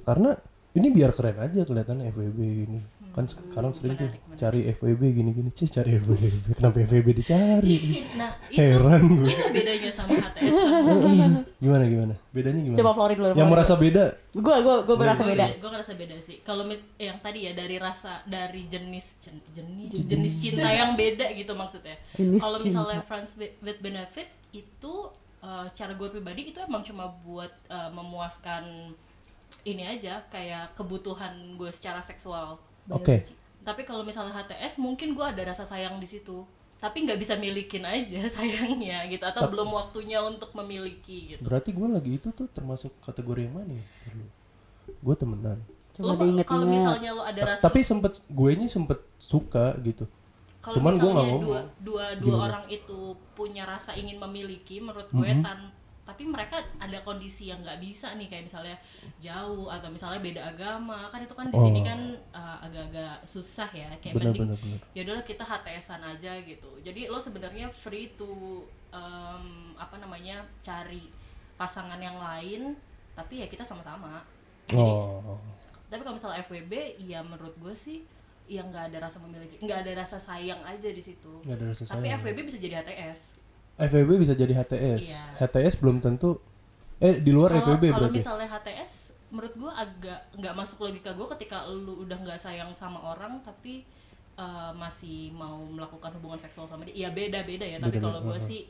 karena 0.04 0.30
ini 0.76 0.88
biar 0.92 1.10
keren 1.16 1.40
aja 1.40 1.64
kelihatannya 1.64 2.12
FWB 2.12 2.38
ini. 2.68 2.80
Kan 3.16 3.24
sekarang 3.24 3.72
sering 3.72 3.96
tuh 3.96 4.06
cari 4.36 4.68
FWB 4.70 5.00
gini-gini. 5.10 5.48
Cih 5.48 5.64
cari 5.66 5.96
FWB. 5.96 6.52
Kenapa 6.52 6.76
FWB 6.78 7.08
dicari? 7.16 8.04
Nah 8.12 8.28
itu 8.46 8.60
Heran 8.60 9.02
gue. 9.08 9.24
itu 9.26 9.44
bedanya 9.50 9.90
sama 9.90 10.12
HTS 10.12 10.52
sama 10.52 11.40
gimana 11.56 11.84
gimana? 11.86 12.14
Bedanya 12.28 12.60
gimana? 12.60 12.76
Coba 12.76 12.92
Florid 12.92 13.16
dulu. 13.16 13.32
Yang 13.32 13.48
merasa 13.48 13.74
beda 13.74 14.04
Gue 14.30 14.56
gue 14.60 14.76
gue 14.84 14.96
berasa 14.96 15.22
gue 15.22 15.32
beda. 15.32 15.46
gue 15.56 15.70
ngerasa 15.72 15.92
beda 15.94 16.16
sih 16.20 16.36
kalau 16.42 16.62
mis- 16.62 16.84
yang 16.96 17.16
tadi 17.16 17.38
ya 17.42 17.52
dari 17.52 17.76
rasa 17.76 18.20
dari 18.24 18.68
jenis 18.68 19.06
jen- 19.18 19.44
jenis 19.50 19.90
jenis 19.98 20.32
cinta 20.36 20.68
yang 20.68 20.92
beda 20.92 21.26
gitu 21.32 21.52
maksudnya 21.52 21.96
kalau 22.12 22.60
cinta. 22.60 22.84
misalnya 22.84 23.00
friends 23.02 23.32
with, 23.34 23.56
with 23.58 23.80
benefit 23.80 24.28
itu 24.52 25.08
uh, 25.40 25.64
secara 25.66 25.96
gue 25.96 26.08
pribadi 26.10 26.52
itu 26.52 26.60
emang 26.60 26.84
cuma 26.84 27.08
buat 27.18 27.48
uh, 27.66 27.88
memuaskan 27.90 28.92
ini 29.64 29.88
aja 29.88 30.20
kayak 30.28 30.76
kebutuhan 30.76 31.32
gue 31.56 31.70
secara 31.70 31.98
seksual 31.98 32.60
Oke. 32.88 33.26
tapi 33.60 33.82
kalau 33.82 34.02
misalnya 34.02 34.30
HTS 34.36 34.76
mungkin 34.76 35.12
gue 35.12 35.22
ada 35.22 35.42
rasa 35.44 35.62
sayang 35.62 35.98
di 35.98 36.06
situ 36.06 36.46
tapi 36.76 37.02
nggak 37.02 37.16
bisa 37.16 37.34
milikin 37.34 37.82
aja 37.82 38.20
sayangnya 38.36 39.06
gitu 39.06 39.22
atau 39.22 39.46
belum 39.46 39.70
waktunya 39.70 40.20
untuk 40.20 40.52
memiliki 40.52 41.34
gitu 41.34 41.40
Berarti 41.40 41.70
gue 41.70 41.88
lagi 41.88 42.10
itu 42.14 42.28
tuh 42.30 42.46
termasuk 42.46 42.94
kategori 43.00 43.42
yang 43.42 43.56
mana 43.56 43.72
ya? 43.72 43.86
Gue 44.96 45.14
temenan. 45.14 45.58
Coba 45.92 46.12
Lo 46.12 46.20
diinget 46.20 46.44
kalau 46.44 46.66
misalnya 46.68 47.10
lo 47.10 47.22
ada 47.22 47.40
Ta- 47.40 47.48
rasa 47.50 47.62
Tapi 47.64 47.80
sempet 47.80 48.20
gue 48.22 48.50
ini 48.52 48.66
sempet 48.66 49.00
suka 49.16 49.72
gitu. 49.80 50.04
Kalau 50.60 50.74
Cuman 50.76 50.92
gua 50.92 51.00
misalnya 51.00 51.14
nggak 51.14 51.26
ngomong. 51.26 51.42
dua 51.42 51.60
dua 51.80 52.04
dua 52.18 52.36
orang 52.44 52.64
itu 52.68 52.98
punya 53.32 53.64
rasa 53.64 53.94
ingin 53.94 54.18
memiliki, 54.20 54.78
menurut 54.78 55.08
gue 55.08 55.22
Mm-hmm. 55.24 55.42
tan 55.42 55.58
tapi 56.06 56.22
mereka 56.22 56.56
ada 56.78 57.02
kondisi 57.02 57.50
yang 57.50 57.60
nggak 57.60 57.76
bisa 57.76 58.14
nih 58.14 58.26
kayak 58.26 58.46
misalnya 58.46 58.78
jauh 59.18 59.66
atau 59.66 59.90
misalnya 59.90 60.22
beda 60.22 60.42
agama 60.46 61.10
kan 61.10 61.18
itu 61.20 61.34
kan 61.34 61.50
di 61.50 61.58
sini 61.58 61.80
Oh. 61.80 61.84
kan 61.84 62.00
uh, 62.30 62.58
agak-agak 62.62 63.20
susah 63.22 63.66
ya 63.68 63.90
kayak 63.98 64.14
Bener, 64.14 64.30
mending 64.30 64.42
bener, 64.46 64.56
bener. 64.56 64.80
ya 64.92 65.00
udahlah 65.02 65.22
kita 65.22 65.42
HTSan 65.42 66.00
aja 66.00 66.32
gitu 66.40 66.70
jadi 66.80 67.00
lo 67.06 67.18
sebenarnya 67.18 67.66
free 67.66 68.14
to 68.14 68.62
um, 68.90 69.44
apa 69.74 69.98
namanya 69.98 70.46
cari 70.60 71.10
pasangan 71.54 71.98
yang 71.98 72.16
lain 72.16 72.78
tapi 73.12 73.42
ya 73.42 73.46
kita 73.46 73.60
sama-sama 73.60 74.22
jadi 74.64 74.78
Oh. 74.78 75.38
tapi 75.86 76.00
kalau 76.00 76.14
misalnya 76.14 76.38
FWB 76.40 76.72
ya 77.00 77.20
menurut 77.20 77.54
gue 77.56 77.74
sih 77.74 77.98
ya 78.46 78.62
nggak 78.62 78.94
ada 78.94 78.98
rasa 79.02 79.18
memiliki 79.18 79.58
nggak 79.58 79.82
ada 79.82 79.92
rasa 79.96 80.16
sayang 80.16 80.62
aja 80.62 80.86
di 80.86 81.02
situ 81.02 81.42
Nggak 81.42 81.56
ada 81.56 81.66
rasa 81.66 81.82
tapi. 81.88 82.14
FWB 82.14 82.38
bisa 82.46 82.58
jadi 82.58 82.78
HTS 82.78 83.35
FWB 83.76 84.10
bisa 84.16 84.32
jadi 84.32 84.52
HTS. 84.56 85.04
Iya. 85.04 85.46
HTS 85.46 85.74
belum 85.84 86.00
tentu 86.00 86.40
eh 86.96 87.20
di 87.20 87.28
luar 87.28 87.52
kalau 87.52 87.76
FWB 87.76 87.84
kalau 87.92 88.08
berarti. 88.08 88.18
misalnya 88.24 88.48
HTS 88.48 88.92
menurut 89.28 89.54
gue 89.58 89.72
agak 89.74 90.20
nggak 90.38 90.54
masuk 90.56 90.78
logika 90.88 91.12
gue 91.12 91.26
ketika 91.36 91.68
lu 91.68 92.08
udah 92.08 92.16
nggak 92.16 92.40
sayang 92.40 92.72
sama 92.72 92.96
orang 93.04 93.36
tapi 93.44 93.84
uh, 94.40 94.72
masih 94.72 95.28
mau 95.36 95.60
melakukan 95.68 96.08
hubungan 96.16 96.40
seksual 96.40 96.64
sama 96.64 96.88
dia 96.88 97.04
ya 97.04 97.08
beda 97.12 97.44
beda 97.44 97.66
ya 97.68 97.76
tapi 97.76 98.00
Beda-beda, 98.00 98.06
kalau 98.08 98.20
gue 98.32 98.38
uh-huh. 98.38 98.48
sih 98.48 98.60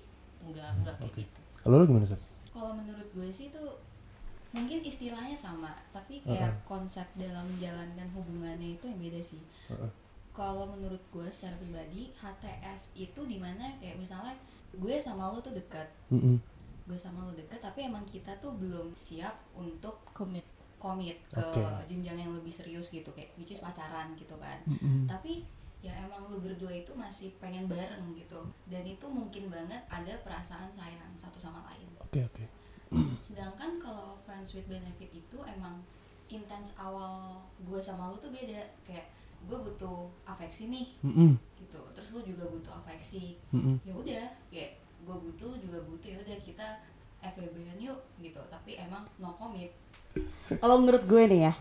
nggak 0.43 0.71
nggak 0.83 0.95
kayak 0.99 1.13
gitu 1.23 1.41
Kalau 1.63 1.83
lu 1.83 1.85
gimana 1.87 2.07
sih? 2.07 2.19
kalau 2.51 2.73
menurut 2.73 3.09
gue 3.13 3.29
sih 3.31 3.47
itu 3.53 3.65
mungkin 4.57 4.81
istilahnya 4.81 5.37
sama 5.37 5.77
tapi 5.93 6.25
kayak 6.25 6.65
konsep 6.65 7.05
dalam 7.21 7.45
menjalankan 7.45 8.09
hubungannya 8.17 8.81
itu 8.81 8.89
yang 8.89 8.97
beda 8.97 9.21
sih 9.21 9.43
kalau 10.33 10.65
menurut 10.73 11.03
gue 11.13 11.29
secara 11.29 11.61
pribadi 11.61 12.09
HTS 12.17 12.97
itu 12.97 13.21
di 13.29 13.37
mana 13.37 13.77
kayak 13.77 14.01
misalnya 14.01 14.33
gue 14.77 14.95
sama 15.01 15.33
lo 15.33 15.39
tuh 15.41 15.53
dekat 15.57 15.89
Mm-mm. 16.13 16.37
gue 16.87 16.99
sama 16.99 17.25
lo 17.27 17.33
deket 17.33 17.59
tapi 17.59 17.89
emang 17.89 18.05
kita 18.07 18.37
tuh 18.39 18.55
belum 18.55 18.93
siap 18.95 19.35
untuk 19.57 20.05
komit 20.13 20.45
komit 20.77 21.19
ke 21.33 21.41
Oke. 21.41 21.89
jenjang 21.89 22.21
yang 22.21 22.33
lebih 22.37 22.53
serius 22.53 22.93
gitu 22.93 23.09
kayak 23.17 23.33
which 23.41 23.51
is 23.51 23.61
pacaran 23.65 24.13
gitu 24.15 24.37
kan 24.37 24.61
Mm-mm. 24.69 25.09
tapi 25.09 25.43
ya 25.85 25.93
emang 26.03 26.27
lu 26.29 26.41
berdua 26.41 26.73
itu 26.73 26.93
masih 26.97 27.31
pengen 27.39 27.69
bareng 27.71 28.13
gitu 28.17 28.41
dan 28.67 28.83
itu 28.83 29.07
mungkin 29.07 29.49
banget 29.53 29.81
ada 29.87 30.13
perasaan 30.25 30.73
sayang 30.75 31.13
satu 31.17 31.39
sama 31.39 31.63
lain 31.73 31.89
Oke 32.03 32.23
oke. 32.23 32.45
sedangkan 33.27 33.83
kalau 33.83 34.15
friends 34.25 34.55
with 34.55 34.67
benefit 34.71 35.11
itu 35.11 35.39
emang 35.47 35.83
intens 36.27 36.75
awal 36.79 37.39
gue 37.63 37.79
sama 37.79 38.11
lu 38.11 38.17
tuh 38.19 38.31
beda 38.35 38.63
kayak 38.83 39.07
gue 39.47 39.59
butuh 39.59 40.11
afeksi 40.27 40.67
nih 40.69 40.87
Mm-mm. 41.07 41.39
gitu 41.63 41.81
terus 41.95 42.11
lu 42.13 42.21
juga 42.27 42.51
butuh 42.51 42.73
afeksi 42.83 43.39
Mm-mm. 43.55 43.79
ya 43.87 43.95
udah 43.95 44.25
kayak 44.51 44.83
gue 45.07 45.17
butuh 45.17 45.47
lu 45.55 45.57
juga 45.63 45.79
butuh 45.87 46.09
ya 46.11 46.19
udah 46.21 46.39
kita 46.43 46.67
FWB-an 47.23 47.79
yuk 47.81 47.99
gitu 48.21 48.43
tapi 48.51 48.77
emang 48.77 49.07
no 49.23 49.33
commit 49.39 49.71
Kalau 50.63 50.81
menurut 50.81 51.05
gue 51.05 51.29
nih 51.29 51.51
ya, 51.51 51.53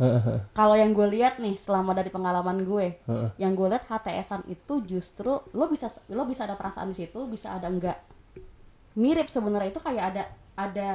kalau 0.55 0.79
yang 0.79 0.95
gue 0.95 1.07
lihat 1.11 1.41
nih 1.43 1.59
selama 1.59 1.91
dari 1.91 2.07
pengalaman 2.07 2.63
gue, 2.63 2.95
yang 3.35 3.51
gue 3.51 3.67
lihat 3.67 3.83
HTSan 3.89 4.47
itu 4.47 4.79
justru 4.85 5.41
lo 5.51 5.65
bisa 5.67 5.91
lo 6.07 6.23
bisa 6.23 6.47
ada 6.47 6.55
perasaan 6.55 6.93
di 6.93 7.03
situ, 7.03 7.19
bisa 7.27 7.51
ada 7.51 7.67
enggak. 7.67 7.99
Mirip 8.95 9.27
sebenarnya 9.27 9.75
itu 9.75 9.81
kayak 9.83 10.05
ada 10.13 10.23
ada 10.55 10.91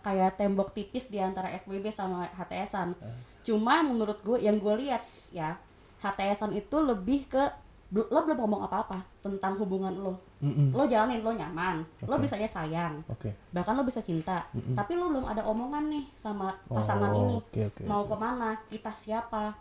kayak 0.00 0.40
tembok 0.40 0.72
tipis 0.72 1.12
di 1.12 1.20
antara 1.20 1.52
FWB 1.60 1.92
sama 1.92 2.24
HTSan. 2.38 2.96
Cuma 3.44 3.84
menurut 3.84 4.24
gue 4.24 4.40
yang 4.40 4.56
gue 4.56 4.74
lihat 4.86 5.04
ya, 5.28 5.60
HTSan 6.04 6.52
itu 6.52 6.76
lebih 6.78 7.24
ke 7.26 7.40
lo 7.90 8.20
belum 8.20 8.36
ngomong 8.36 8.62
apa-apa 8.62 9.06
tentang 9.20 9.54
hubungan 9.56 9.94
lo. 9.94 10.18
Mm-mm. 10.38 10.70
Lo 10.70 10.84
jalanin 10.84 11.22
lo 11.22 11.30
nyaman, 11.30 11.80
lo 12.02 12.14
Oke. 12.14 12.26
bisa 12.26 12.34
aja 12.34 12.60
sayang 12.60 13.00
Oke. 13.06 13.32
bahkan 13.48 13.72
lo 13.72 13.80
bisa 13.80 13.98
cinta 13.98 14.44
tapi 14.74 14.92
lo 14.92 15.08
belum 15.08 15.24
ada 15.24 15.40
omongan 15.42 15.88
nih 15.88 16.04
sama 16.12 16.52
pasangan 16.66 17.08
Oh, 17.08 17.20
ini 17.22 17.36
oke, 17.38 17.60
oke, 17.70 17.82
mau 17.84 18.02
oke. 18.02 18.10
ke 18.10 18.16
mana 18.18 18.48
kita 18.66 18.92
siapa 18.92 19.56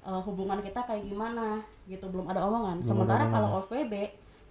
Eh, 0.00 0.20
hubungan 0.22 0.58
kita 0.58 0.78
kayak 0.80 1.04
gimana 1.04 1.58
gitu 1.84 2.06
belum 2.06 2.26
ada 2.26 2.38
omongan 2.40 2.80
Belum 2.80 2.88
sementara 2.88 3.24
ada 3.24 3.34
kalau. 3.34 3.60
OVB 3.60 3.92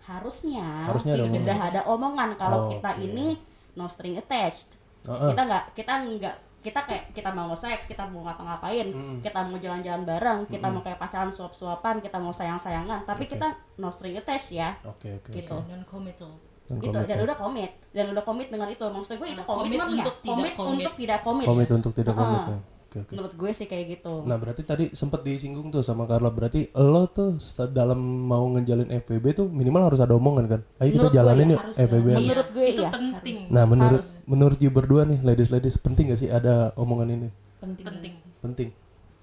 harusnya, 0.04 0.86
Harusnya 0.86 1.18
sih 1.18 1.34
sudah 1.34 1.58
ada 1.58 1.82
omongan 1.84 2.36
kalau 2.36 2.68
Oh, 2.68 2.70
kita 2.70 2.94
oke. 2.94 3.02
ini 3.02 3.34
no 3.74 3.88
string 3.88 4.16
attached. 4.16 4.78
Heeh. 5.04 5.34
Kita 5.34 5.42
nggak 5.44 5.64
kita 5.74 5.94
nggak 6.14 6.36
kita 6.66 6.82
kayak 6.82 7.14
kita 7.14 7.30
mau 7.30 7.54
seks, 7.54 7.86
kita 7.86 8.02
mau 8.04 8.26
ngapa-ngapain, 8.26 8.90
Hmm. 8.90 9.22
kita 9.22 9.40
mau 9.40 9.56
jalan-jalan 9.56 10.02
bareng, 10.04 10.40
kita 10.48 10.66
mau 10.66 10.82
kayak 10.82 10.98
pacaran 10.98 11.30
suap-suapan, 11.30 12.02
kita 12.02 12.18
mau 12.18 12.32
sayang-sayangan, 12.32 13.06
tapi 13.06 13.24
kita 13.26 13.46
no 13.78 13.88
string 13.88 14.18
attached 14.18 14.50
ya. 14.52 14.74
Oke 14.84 15.14
oke. 15.14 15.30
Gitu. 15.32 15.54
non 15.54 15.86
committal 15.86 16.34
Dan 16.66 16.82
gitu 16.82 16.90
komit 16.92 17.06
dan 17.06 17.16
ya. 17.16 17.24
udah 17.24 17.38
komit 17.38 17.72
dan 17.94 18.06
udah 18.10 18.24
komit 18.24 18.48
dengan 18.50 18.66
itu 18.66 18.82
maksud 18.84 19.14
gue 19.16 19.30
itu 19.30 19.38
Nah, 19.38 19.46
komitmen 19.46 19.78
komit 19.78 19.94
ya 19.94 20.02
untuk 20.02 20.16
tidak 20.18 20.34
komit 20.34 20.54
komit. 20.56 20.74
untuk 20.82 20.96
tidak 20.98 21.20
komit, 21.22 21.46
Komit 21.46 21.70
untuk 21.70 21.94
tidak 21.94 22.16
komit 22.16 22.42
ya. 22.44 22.58
Oke 22.96 23.04
oke. 23.04 23.12
menurut 23.12 23.34
gue 23.36 23.52
sih 23.52 23.68
kayak 23.68 23.86
gitu 23.94 24.24
Nah 24.24 24.40
berarti 24.40 24.64
tadi 24.64 24.88
sempet 24.90 25.20
disinggung 25.22 25.68
tuh 25.68 25.84
sama 25.84 26.08
Carla 26.08 26.32
berarti 26.32 26.72
lo 26.74 27.04
tuh 27.06 27.36
se- 27.38 27.68
dalam 27.68 28.00
mau 28.00 28.48
ngejalin 28.50 28.88
FWB 28.88 29.26
tuh 29.36 29.48
minimal 29.48 29.92
harus 29.92 30.00
ada 30.00 30.16
omongan 30.16 30.46
kan? 30.48 30.62
Ayo 30.78 30.90
kita 30.90 30.96
Menurut 30.96 31.12
gue 31.12 31.18
jalanin 31.18 31.44
ya, 31.46 31.52
yuk 31.52 31.60
harus 31.60 31.76
FWB. 31.78 32.08
banget. 32.08 32.22
Menurut 32.22 32.48
gue 32.50 32.66
itu 32.66 32.80
iya. 32.80 32.90
penting 32.90 33.36
Nah 33.52 33.64
menurut 33.66 34.00
Harus. 34.00 34.24
menurut 34.24 34.58
you 34.58 34.72
berdua 34.72 35.04
nih 35.04 35.20
ladies 35.22 35.52
ladies 35.52 35.76
penting 35.76 36.08
gak 36.08 36.18
sih 36.18 36.32
ada 36.32 36.72
omongan 36.74 37.12
ini? 37.12 37.30
penting, 37.58 37.84
penting 37.84 38.14
banget. 38.16 38.40
Penting. 38.40 38.70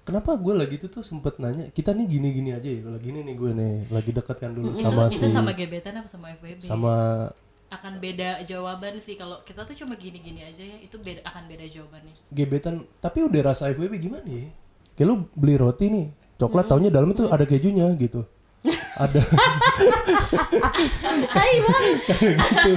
Kenapa 0.03 0.35
gue 0.35 0.53
lagi 0.53 0.75
itu 0.75 0.85
tuh 0.85 1.01
sempet 1.01 1.39
nanya 1.39 1.71
kita 1.71 1.91
nih 1.91 2.05
gini 2.05 2.29
gini 2.29 2.49
aja 2.51 2.67
ya 2.67 2.83
lagi 2.85 3.07
ini 3.07 3.23
nih 3.23 3.33
gue 3.33 3.51
nih 3.51 3.73
lagi 3.87 4.11
deket 4.11 4.37
kan 4.37 4.51
dulu 4.51 4.75
sama 4.75 5.07
itu 5.07 5.17
si 5.17 5.31
sama 5.31 5.55
gebetan 5.55 5.95
apa 5.95 6.05
sama 6.05 6.27
FWB 6.35 6.59
sama 6.59 6.93
akan 7.79 7.97
beda 7.97 8.41
jawaban 8.45 8.97
sih 9.01 9.17
kalau 9.17 9.41
kita 9.41 9.65
tuh 9.65 9.73
cuma 9.73 9.97
gini-gini 9.97 10.45
aja 10.45 10.61
ya 10.61 10.77
itu 10.81 10.95
beda 11.01 11.25
akan 11.25 11.43
beda 11.49 11.65
jawabannya 11.69 12.13
gebetan 12.29 12.85
tapi 13.01 13.25
udah 13.25 13.41
rasa 13.53 13.69
FWB 13.73 13.93
gimana 13.99 14.27
ya? 14.27 14.49
Kayak 14.93 15.07
lu 15.09 15.15
beli 15.33 15.55
roti 15.57 15.85
nih 15.89 16.05
coklat 16.37 16.65
taunya 16.69 16.89
dalamnya 16.93 17.25
tuh 17.25 17.29
ada 17.33 17.45
kejunya 17.49 17.87
gitu. 17.97 18.21
ada 18.95 19.19
kayak 21.33 22.35
gitu. 22.37 22.71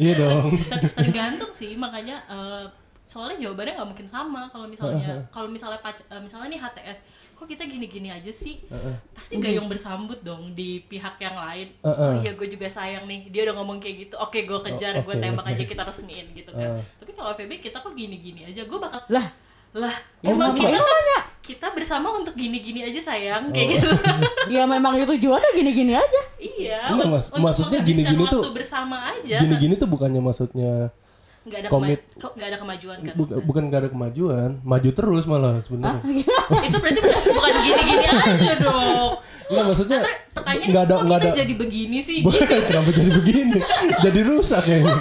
Iya 0.00 0.12
dong. 0.16 0.50
Ter- 0.56 0.94
tergantung 0.96 1.52
sih 1.52 1.76
makanya 1.76 2.24
eh, 2.30 2.64
soalnya 3.10 3.42
jawabannya 3.42 3.74
nggak 3.74 3.88
mungkin 3.88 4.06
sama 4.06 4.46
kalau 4.46 4.64
misalnya 4.64 5.02
kalau 5.34 5.48
misalnya 5.48 5.78
pac- 5.78 6.06
eh, 6.06 6.16
misalnya 6.16 6.46
nih 6.48 6.60
HTS 6.60 6.98
kok 7.34 7.44
kita 7.44 7.64
gini-gini 7.64 8.08
aja 8.08 8.30
sih? 8.30 8.62
Pasti 9.10 9.34
gayung 9.36 9.66
bersambut 9.66 10.20
dong 10.20 10.52
di 10.52 10.78
pihak 10.82 11.18
yang 11.18 11.34
lain. 11.34 11.72
Oh 11.80 12.14
iya 12.16 12.30
gue 12.30 12.46
juga 12.46 12.68
sayang 12.68 13.02
nih 13.04 13.26
dia 13.28 13.42
udah 13.42 13.56
ngomong 13.56 13.76
kayak 13.76 13.96
gitu. 14.02 14.14
Oke 14.16 14.44
gue 14.44 14.60
kejar 14.62 14.94
Oh, 14.94 15.02
gue 15.02 15.10
oke, 15.10 15.20
tembak 15.20 15.42
oke. 15.42 15.50
aja 15.50 15.64
kita 15.64 15.82
resmiin 15.88 16.26
gitu 16.30 16.52
kan. 16.52 16.78
Tapi 16.94 17.10
kalau 17.10 17.32
FEB 17.32 17.58
kita 17.58 17.76
kok 17.76 17.90
gini-gini 17.90 18.44
aja? 18.44 18.62
Gue 18.62 18.76
bakal 18.76 19.02
lah. 19.08 19.26
Lah 19.72 19.94
Ya, 20.20 20.30
emang 20.30 20.52
kita 20.52 20.68
lu 20.68 20.84
nanya? 20.84 21.18
kita 21.40 21.66
bersama 21.70 22.12
untuk 22.12 22.34
gini-gini 22.34 22.84
aja 22.84 23.00
sayang 23.00 23.48
Oh. 23.48 23.50
kayak 23.50 23.68
gitu. 23.74 23.88
Ya 24.54 24.62
memang 24.64 24.92
itu 24.94 25.08
tujuannya 25.08 25.50
gini-gini 25.52 25.92
aja. 25.94 26.20
Iya 26.36 26.90
Enggak, 26.90 27.08
untuk 27.08 27.40
Maksudnya 27.40 27.80
gini-gini 27.80 28.22
tuh- 28.26 28.50
bersama 28.50 29.10
aja. 29.10 29.36
Gini-gini 29.38 29.74
tuh 29.74 29.86
bukannya 29.86 30.20
maksudnya 30.20 30.92
nggak 31.40 31.58
ada 31.58 31.68
komit. 31.72 32.00
nggak 32.14 32.48
ada 32.48 32.58
kemajuan 32.58 32.96
kan 33.00 33.14
bu- 33.16 33.40
bukan 33.42 33.62
gak 33.66 33.80
ada 33.80 33.90
kemajuan, 33.90 34.50
maju 34.60 34.90
terus 34.92 35.24
malah 35.24 35.64
sebenarnya. 35.64 36.04
itu 36.68 36.76
berarti 36.76 37.00
bukan, 37.00 37.52
gini-gini 37.64 38.06
aja 38.06 38.52
dong 38.60 39.10
Enggak 39.48 39.64
maksudnya 39.66 40.00
nggak 40.36 40.84
ada 40.84 40.94
nggak 41.00 41.18
ada 41.18 41.30
jadi 41.34 41.54
begini 41.56 41.98
sih 42.04 42.20
Bukan, 42.28 42.44
kenapa 42.44 42.88
jadi 42.92 43.10
begini? 43.10 43.58
jadi 43.98 44.20
rusak 44.22 44.62
kayaknya. 44.62 44.94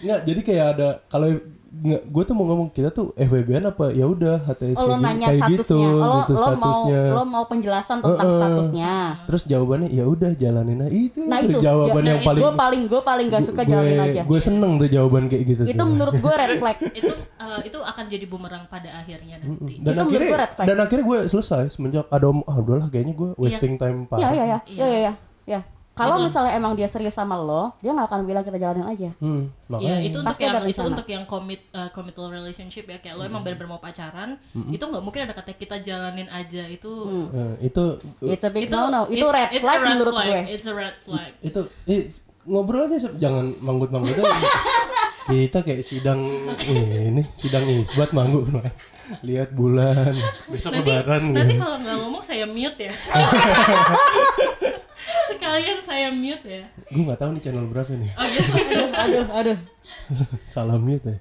Enggak, 0.00 0.20
jadi 0.32 0.40
kayak 0.40 0.66
ada 0.74 0.88
kalau 1.06 1.36
nggak 1.72 2.02
gue 2.04 2.22
tuh 2.24 2.34
mau 2.34 2.44
ngomong 2.44 2.68
kita 2.68 2.90
tuh 2.90 3.14
FWB-an 3.14 3.62
apa 3.64 3.90
ya 3.90 4.02
udah 4.04 4.42
HTS 4.42 4.74
Oh, 4.74 4.84
lo 4.84 4.98
nanya 4.98 5.30
kayak 5.30 5.54
gitu 5.54 5.62
statusnya 5.70 5.88
lo 5.94 6.16
gitu 6.20 6.32
lo 6.34 6.48
mau 6.50 6.50
statusnya. 6.50 7.02
lo 7.08 7.22
mau 7.24 7.44
penjelasan 7.44 7.96
tentang 8.00 8.18
Heeh. 8.20 8.36
statusnya 8.36 8.92
Terus 9.22 9.42
jawabannya 9.46 9.88
ya 9.88 10.04
udah 10.04 10.30
jalanin 10.34 10.78
aja 10.80 10.90
itu. 10.90 11.20
nah 11.22 11.38
itu 11.38 11.54
jawaban 11.56 12.02
ja- 12.02 12.10
yang 12.10 12.20
paling 12.20 12.42
gue 12.42 12.52
paling 12.52 12.82
gue 12.84 13.00
paling 13.00 13.26
gak 13.28 13.44
suka 13.44 13.62
jalanin 13.62 13.98
aja 13.98 14.22
Gue 14.24 14.40
seneng 14.40 14.76
tuh 14.76 14.88
jawaban 14.88 15.24
kayak 15.26 15.44
gitu. 15.46 15.62
itu 15.64 15.72
tuh. 15.72 15.86
menurut 15.86 16.14
gue 16.16 16.34
red 16.36 16.52
flag 16.56 16.78
itu 16.98 17.12
eh, 17.14 17.60
itu 17.64 17.78
akan 17.80 18.04
jadi 18.04 18.24
bumerang 18.26 18.64
pada 18.66 18.90
akhirnya 18.96 19.38
nanti 19.38 19.74
dan 19.78 19.94
Itu 19.94 20.00
menurut 20.00 20.04
akhirnya 20.04 20.26
gue 20.26 20.40
red 20.40 20.52
flag. 20.52 20.66
dan 20.66 20.76
akhirnya 20.80 21.04
gue 21.06 21.18
selesai 21.28 21.62
semenjak 21.70 22.04
ada 22.08 22.26
om 22.26 22.42
ah 22.44 22.56
udahlah 22.56 22.88
kayaknya 22.88 23.14
gue 23.14 23.30
wasting 23.36 23.74
time 23.74 24.04
parah. 24.04 24.26
ya 24.26 24.30
ya 24.34 24.44
ya 24.44 24.58
Iya. 24.68 25.12
ya 25.48 25.60
ya 26.00 26.02
ya, 26.02 26.08
ya. 26.08 26.08
kalau 26.08 26.24
misalnya 26.24 26.52
emang 26.54 26.72
dia 26.72 26.86
serius 26.86 27.12
sama 27.12 27.36
lo 27.36 27.76
dia 27.78 27.90
nggak 27.90 28.06
akan 28.06 28.20
bilang 28.24 28.40
kita 28.40 28.56
jalanin 28.56 28.86
aja. 28.86 29.10
Hmm, 29.16 29.44
Ya. 29.44 29.68
makanya 29.68 29.96
itu 30.00 30.16
untuk 30.16 30.26
Pasti 30.26 30.42
yang 30.42 30.56
ada 30.56 30.64
itu 30.64 30.80
untuk 30.82 31.06
yang 31.06 31.24
commit 31.24 31.60
eh, 31.68 31.90
committal 31.90 32.26
relationship 32.26 32.84
ya. 32.84 32.98
Kayak 32.98 33.14
lo 33.14 33.22
emang 33.22 33.40
benar-benar 33.40 33.68
mau 33.68 33.78
pacaran 33.78 34.40
itu 34.66 34.80
nggak 34.80 35.00
mungkin 35.00 35.20
ada 35.22 35.32
kata 35.32 35.52
kita 35.52 35.76
jalanin 35.78 36.26
aja. 36.26 36.64
Itu 36.64 36.92
eh, 37.30 37.54
itu 37.62 37.84
it's 38.24 38.42
a 38.42 38.50
big 38.50 38.66
itu 38.66 38.72
no 38.72 38.88
no 38.88 39.00
itu 39.06 39.20
it's- 39.20 39.36
red 39.36 39.48
it's 39.50 39.60
flag 39.60 39.78
red 39.78 39.88
menurut 39.92 40.12
flag. 40.12 40.26
gue. 40.26 40.40
It's 40.50 40.64
a 40.64 40.72
red 40.72 40.96
flag. 41.00 41.30
itu 41.40 41.60
eh, 41.86 42.02
ngobrol 42.42 42.86
aja 42.86 42.96
jangan 43.14 43.52
manggut-manggut 43.58 44.16
aja. 44.16 44.48
kita 45.30 45.62
kayak 45.62 45.84
sidang 45.84 46.18
eh, 46.58 47.06
ini 47.08 47.22
sidang 47.32 47.62
isbat 47.68 48.10
manggut. 48.10 48.48
Lihat 49.20 49.50
bulan 49.52 50.14
besok 50.46 50.70
nanti 50.72 50.86
lebaran. 50.86 51.34
nanti 51.34 51.52
gitu. 51.52 51.58
kalau 51.58 51.76
nggak 51.78 51.96
ngomong 51.98 52.22
saya 52.22 52.46
mute 52.46 52.78
ya 52.80 52.94
sekalian 55.50 55.78
saya 55.82 56.08
mute 56.14 56.46
ya? 56.46 56.64
Gue 56.86 57.02
nggak 57.02 57.18
tahu 57.18 57.30
nih 57.34 57.42
channel 57.42 57.66
berapa 57.66 57.90
nih. 57.98 58.12
Oh 58.14 58.26
gitu. 58.30 58.50
Aduh 58.94 59.26
aduh. 59.34 59.58
Salah 60.54 60.78
mute 60.78 61.02
ya. 61.10 61.18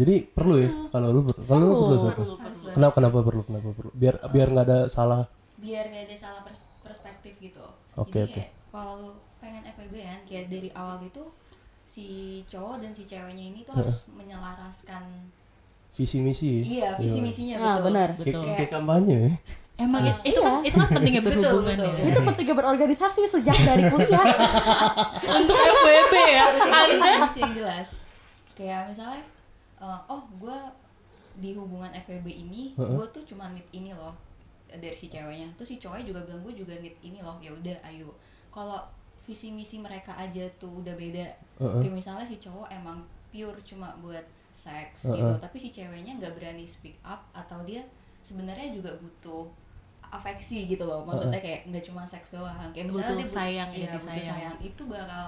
Jadi 0.00 0.14
perlu 0.32 0.56
ya 0.56 0.70
kalau 0.88 1.08
lu 1.12 1.20
perlu 1.28 1.44
kalau 1.44 1.64
lu 1.68 1.74
perlu 1.76 1.96
siapa? 2.00 2.14
Perlu, 2.16 2.34
perlu. 2.40 2.70
kenapa 2.72 2.94
kenapa 2.96 3.18
perlu 3.20 3.42
kenapa 3.44 3.68
perlu? 3.76 3.90
Biar 3.92 4.14
biar 4.32 4.48
nggak 4.48 4.64
ada 4.64 4.78
salah. 4.88 5.28
Biar 5.60 5.92
gak 5.92 6.08
ada 6.08 6.16
salah 6.16 6.40
pers- 6.40 6.64
perspektif 6.80 7.36
gitu. 7.36 7.60
Oke, 8.00 8.16
jadi 8.16 8.24
oke. 8.24 8.32
kayak 8.40 8.50
kalau 8.72 8.92
lu 8.96 9.10
pengen 9.44 9.60
FWB 9.76 9.94
kan 10.00 10.20
kayak 10.24 10.48
dari 10.48 10.72
awal 10.72 11.04
itu 11.04 11.20
si 11.84 12.06
cowok 12.48 12.80
dan 12.80 12.96
si 12.96 13.04
ceweknya 13.04 13.44
ini 13.52 13.60
tuh 13.66 13.76
harus 13.76 14.08
menyelaraskan 14.08 15.04
visi 15.90 16.22
misi 16.22 16.62
iya 16.62 16.94
visi 16.96 17.18
misinya 17.18 17.54
nah 17.58 17.74
betul. 17.76 17.86
benar. 17.90 18.08
Kayak, 18.14 18.24
Betul. 18.30 18.42
kayak 18.56 18.70
kampanye 18.70 19.16
ya 19.18 19.32
emang 19.80 20.04
Ah, 20.04 20.16
itu 20.20 20.36
kan 20.36 20.60
itu 20.60 20.76
kan 20.76 20.88
pentingnya 20.92 21.22
Betul, 21.24 21.40
berhubungan 21.40 21.76
betul. 21.80 21.92
ya. 21.96 22.04
Itu 22.12 22.20
pentingnya 22.20 22.56
berorganisasi 22.56 23.20
sejak 23.24 23.58
dari 23.58 23.84
kuliah. 23.88 24.24
Untuk 25.40 25.56
FWB 25.56 26.14
ya? 26.28 26.44
Harus 26.52 26.62
ada 26.68 26.94
yang 27.34 27.52
jelas. 27.56 27.88
Kayak 28.52 28.92
misalnya 28.92 29.24
eh, 29.80 30.00
oh 30.06 30.22
gue 30.36 30.58
di 31.40 31.56
hubungan 31.56 31.88
FWB 31.96 32.28
ini 32.28 32.76
gue 32.76 33.06
tuh 33.10 33.24
cuma 33.24 33.48
need 33.48 33.64
ini 33.72 33.96
loh 33.96 34.12
dari 34.68 34.92
si 34.92 35.08
ceweknya. 35.08 35.48
Terus 35.56 35.72
si 35.72 35.76
cowoknya 35.80 36.04
juga 36.04 36.20
bilang 36.22 36.44
gue 36.44 36.54
juga 36.54 36.74
need 36.78 36.94
ini 37.00 37.18
loh 37.18 37.40
ya 37.40 37.50
udah 37.50 37.76
ayo. 37.88 38.12
Kalau 38.52 38.84
visi 39.24 39.48
misi 39.48 39.80
mereka 39.80 40.12
aja 40.14 40.44
tuh 40.60 40.84
udah 40.84 40.92
beda. 40.92 41.26
Heeh. 41.60 41.80
kayak 41.80 41.94
misalnya 41.94 42.24
si 42.24 42.36
cowok 42.36 42.68
emang 42.68 43.00
pure 43.30 43.56
cuma 43.62 43.92
buat 44.00 44.24
seks 44.50 45.06
gitu 45.06 45.32
tapi 45.38 45.56
si 45.56 45.70
ceweknya 45.70 46.18
nggak 46.18 46.34
berani 46.34 46.66
speak 46.66 46.98
up 47.00 47.22
atau 47.30 47.62
dia 47.62 47.80
sebenarnya 48.20 48.74
juga 48.74 48.92
butuh 48.98 49.46
afeksi 50.10 50.66
gitu 50.66 50.84
loh. 50.84 51.02
Maksudnya 51.02 51.38
kayak 51.38 51.66
nggak 51.66 51.84
cuma 51.86 52.02
seks 52.02 52.30
doang. 52.30 52.54
Kayak 52.70 52.90
misalnya 52.90 53.06
Butuh 53.06 53.16
dia 53.16 53.30
sayang 53.30 53.68
ya, 53.70 53.88
butuh 53.88 54.02
sayang. 54.20 54.56
itu 54.60 54.82
bakal 54.84 55.24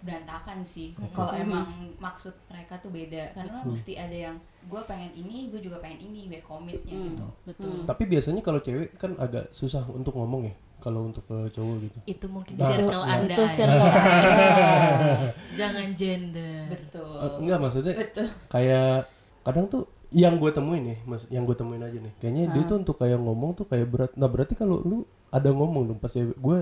berantakan 0.00 0.58
sih. 0.60 0.92
Kalau 1.10 1.32
emang 1.32 1.64
maksud 1.96 2.34
mereka 2.46 2.76
tuh 2.76 2.90
beda. 2.90 3.32
Karena 3.32 3.56
mesti 3.62 3.94
ada 3.94 4.16
yang 4.28 4.36
gue 4.64 4.80
pengen 4.84 5.10
ini 5.14 5.48
gue 5.48 5.60
juga 5.60 5.78
pengen 5.78 6.04
ini 6.04 6.26
biar 6.26 6.42
komitnya 6.42 6.92
gitu. 6.92 7.26
betul. 7.44 7.84
Tapi 7.84 8.02
biasanya 8.04 8.40
kalau 8.40 8.60
cewek 8.60 8.92
kan 8.94 9.16
agak 9.16 9.48
susah 9.48 9.80
untuk 9.88 10.12
ngomong 10.14 10.44
ya 10.44 10.54
kalau 10.76 11.08
untuk 11.08 11.24
ke 11.24 11.48
cowok 11.48 11.76
gitu. 11.80 11.98
Itu 12.04 12.26
mungkin 12.28 12.52
Nah, 12.54 12.68
circle 12.68 13.00
nah. 13.00 13.14
anda 13.16 13.32
itu 13.32 13.42
aja. 13.42 13.54
circle 13.56 13.88
jangan 15.58 15.88
gender. 15.94 16.62
Betul. 16.68 17.16
Eh, 17.16 17.32
enggak 17.40 17.58
maksudnya 17.60 17.94
betul. 17.96 18.26
kayak 18.50 19.08
kadang 19.40 19.66
tuh 19.68 19.84
yang 20.14 20.38
gue 20.38 20.50
temuin 20.54 20.82
nih 20.86 20.98
mas 21.10 21.26
yang 21.26 21.42
gue 21.42 21.56
temuin 21.58 21.82
aja 21.82 21.98
nih. 21.98 22.12
Kayaknya 22.22 22.42
dia 22.54 22.62
tuh 22.70 22.76
untuk 22.78 22.96
kayak 23.02 23.18
ngomong 23.18 23.58
tuh 23.58 23.66
kayak 23.66 23.90
berat. 23.90 24.12
Nah 24.14 24.30
berarti 24.30 24.54
kalau 24.54 24.78
lu 24.78 25.02
ada 25.34 25.50
ngomong 25.50 25.90
dong 25.90 25.98
pas 25.98 26.14
cewek 26.14 26.38
gue 26.38 26.58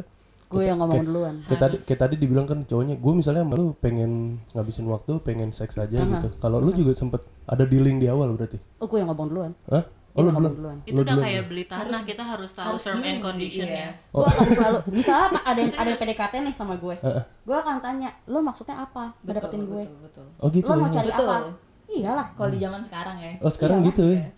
gue 0.53 0.63
yang 0.69 0.77
ngomong 0.85 1.05
duluan. 1.09 1.35
kayak 1.49 1.61
tadi 1.65 1.77
kayak 1.81 2.01
tadi 2.05 2.15
dibilang 2.21 2.45
kan 2.45 2.61
cowoknya 2.69 3.01
gue 3.01 3.13
misalnya 3.17 3.41
sama 3.41 3.57
lu 3.57 3.73
pengen 3.81 4.37
ngabisin 4.53 4.85
waktu 4.89 5.13
pengen 5.25 5.49
seks 5.53 5.77
aja 5.77 6.01
gitu. 6.01 6.29
Kalau 6.41 6.61
lu 6.61 6.73
juga 6.73 6.97
sempet 6.97 7.25
ada 7.45 7.65
dealing 7.69 8.01
di 8.01 8.09
awal 8.09 8.33
berarti? 8.37 8.57
Oh 8.81 8.89
gue 8.89 9.01
yang 9.01 9.09
ngomong 9.13 9.29
duluan. 9.29 9.53
Hah? 9.69 9.85
Oh, 10.13 10.21
lu 10.21 10.29
ngomong 10.29 10.45
belum? 10.45 10.57
duluan. 10.61 10.79
Itu 10.85 11.01
udah 11.01 11.17
kayak 11.25 11.43
beli 11.49 11.65
tanah 11.65 12.03
kita 12.05 12.21
harus 12.25 12.51
tahu 12.53 12.77
harus 12.77 12.85
term 12.85 13.01
and 13.01 13.17
sih, 13.17 13.25
condition 13.25 13.65
iya. 13.65 13.81
ya 13.81 13.91
gue 14.13 14.25
akan 14.29 14.49
selalu 14.53 14.79
misalnya 14.93 15.25
apa, 15.33 15.41
ada 15.41 15.59
yang 15.65 15.73
ada 15.81 15.89
yang 15.89 16.01
PDKT 16.05 16.35
nih 16.45 16.55
sama 16.57 16.75
gue. 16.77 16.97
Gue 17.49 17.57
akan 17.57 17.77
tanya 17.81 18.11
lo 18.29 18.39
maksudnya 18.45 18.77
apa? 18.85 19.17
Betul 19.25 19.29
ngedapetin 19.33 19.61
gue. 19.65 19.85
betul 19.89 20.01
betul. 20.05 20.27
Oh 20.37 20.49
gitu 20.53 20.69
lo 20.69 20.75
ya? 20.77 20.81
mau 20.85 20.91
cari 20.93 21.11
Betul. 21.13 21.29
apa 21.29 21.72
iyalah 21.95 22.27
kalau 22.33 22.49
di 22.49 22.59
zaman 22.59 22.81
sekarang 22.81 23.17
ya 23.17 23.33
Oh 23.39 23.49
sekarang 23.49 23.79
gitu 23.83 24.03
ya? 24.09 24.33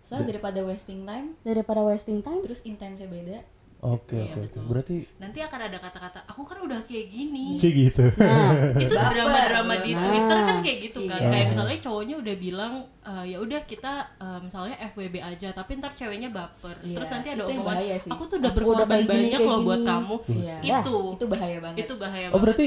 soalnya 0.00 0.26
daripada 0.30 0.60
wasting 0.62 1.02
time 1.02 1.34
daripada 1.40 1.80
wasting 1.82 2.20
time 2.20 2.40
terus 2.40 2.62
intensnya 2.62 3.06
beda 3.06 3.38
Oke 3.78 4.16
Iya, 4.16 4.24
oke 4.24 4.32
oke. 4.32 4.40
betul. 4.42 4.62
Berarti 4.66 4.96
nanti 5.20 5.38
akan 5.38 5.60
ada 5.62 5.76
kata-kata 5.78 6.24
aku 6.24 6.42
kan 6.42 6.58
udah 6.58 6.80
kayak 6.82 7.06
gini 7.06 7.54
sih 7.62 7.70
gitu. 7.70 8.08
itu 8.82 8.88
Baper. 8.90 9.12
drama-drama 9.12 9.74
di 9.78 9.92
Nah. 9.92 10.00
Twitter 10.00 10.38
kan 10.40 10.56
kayak 10.58 10.78
gitu 10.82 11.00
kan 11.04 11.20
Iya. 11.20 11.28
kayak 11.28 11.46
misalnya 11.52 11.76
cowoknya 11.78 12.16
udah 12.16 12.34
bilang 12.36 12.72
"Eh, 13.04 13.24
ya 13.28 13.38
udah 13.38 13.60
kita 13.62 13.92
eh, 14.16 14.38
misalnya 14.40 14.76
FWB 14.82 15.16
aja 15.20 15.48
tapi 15.52 15.76
ntar 15.76 15.92
ceweknya 15.92 16.32
baper 16.32 16.72
Iya, 16.80 16.96
terus 16.96 17.08
nanti 17.10 17.28
ada 17.28 17.36
itu 17.36 17.52
yang 17.52 17.62
omongan 17.62 18.10
aku 18.10 18.22
tuh 18.24 18.36
udah 18.38 18.52
berkorban 18.54 18.88
gini, 18.96 19.06
banyak 19.06 19.40
loh 19.44 19.60
buat 19.60 19.76
gini." 19.76 19.86
kamu 19.86 20.16
Iya. 20.32 20.56
itu 20.72 20.92
itu 21.12 21.24
bahaya 21.28 21.58
banget 21.60 21.78
itu 21.78 21.92
bahaya 21.94 22.26
Oh 22.26 22.30
banget 22.32 22.42
berarti 22.42 22.66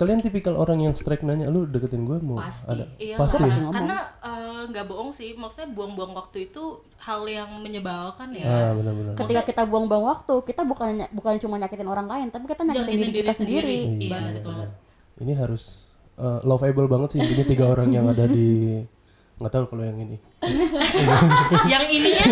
kalian 0.00 0.24
tipikal 0.24 0.56
orang 0.56 0.80
yang 0.80 0.96
strike 0.96 1.20
nanya 1.20 1.46
lu 1.46 1.68
deketin 1.68 2.08
gue 2.08 2.16
mau 2.18 2.40
Pasti. 2.40 2.64
ada 2.64 2.88
Iya, 2.96 3.20
pasti. 3.20 3.44
Karena, 3.44 3.98
eh, 4.18 4.62
nggak 4.66 4.84
bohong 4.88 5.12
sih, 5.12 5.36
maksudnya 5.36 5.68
buang-buang 5.70 6.16
waktu 6.16 6.48
itu 6.48 6.62
hal 6.96 7.20
yang 7.24 7.60
menyebalkan 7.60 8.32
ya. 8.32 8.44
Ah 8.44 8.70
benar-benar. 8.72 9.12
ketika 9.14 9.42
kita 9.44 9.62
buang-buang 9.64 10.04
waktu 10.06 10.34
kita 10.42 10.64
bukan 10.64 10.88
bukan 11.12 11.36
cuma 11.36 11.56
nyakitin 11.56 11.84
orang 11.84 12.08
lain 12.08 12.26
tapi 12.28 12.48
kita 12.48 12.64
nyakitin 12.64 12.88
Nyakitin 12.88 13.12
diri 13.12 13.20
kita 13.20 13.32
sendiri, 13.34 13.76
Iya, 13.76 14.08
banget 14.08 14.24
iya, 14.26 14.38
betul. 14.40 14.52
iya. 14.56 14.68
Ini 15.20 15.32
harus 15.36 15.62
uh, 16.16 16.40
lovable 16.42 16.88
banget 16.88 17.08
sih 17.12 17.20
intinya 17.20 17.44
tiga 17.44 17.64
orang 17.68 17.88
yang 17.90 18.08
ada 18.08 18.24
di 18.24 18.80
nggak 19.36 19.52
tahu 19.52 19.64
kalau 19.68 19.84
yang 19.84 19.96
ini. 19.96 20.16
yang 21.72 21.84
ininya 21.86 22.24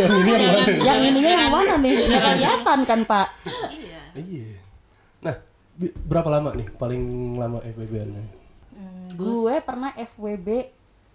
yang 0.81 1.01
ininya 1.03 1.33
yang 1.39 1.53
mana 1.53 1.75
nih 1.77 1.95
kelihatan 2.05 2.79
kan 2.85 3.01
pak 3.05 3.27
Iya. 3.69 4.01
Iya. 4.17 4.58
Berapa 5.79 6.29
lama 6.29 6.51
nih 6.53 6.69
paling 6.73 7.03
lama 7.35 7.59
FWB-nya? 7.63 8.25
gue 9.11 9.55
pernah 9.61 9.91
FWB 9.93 10.71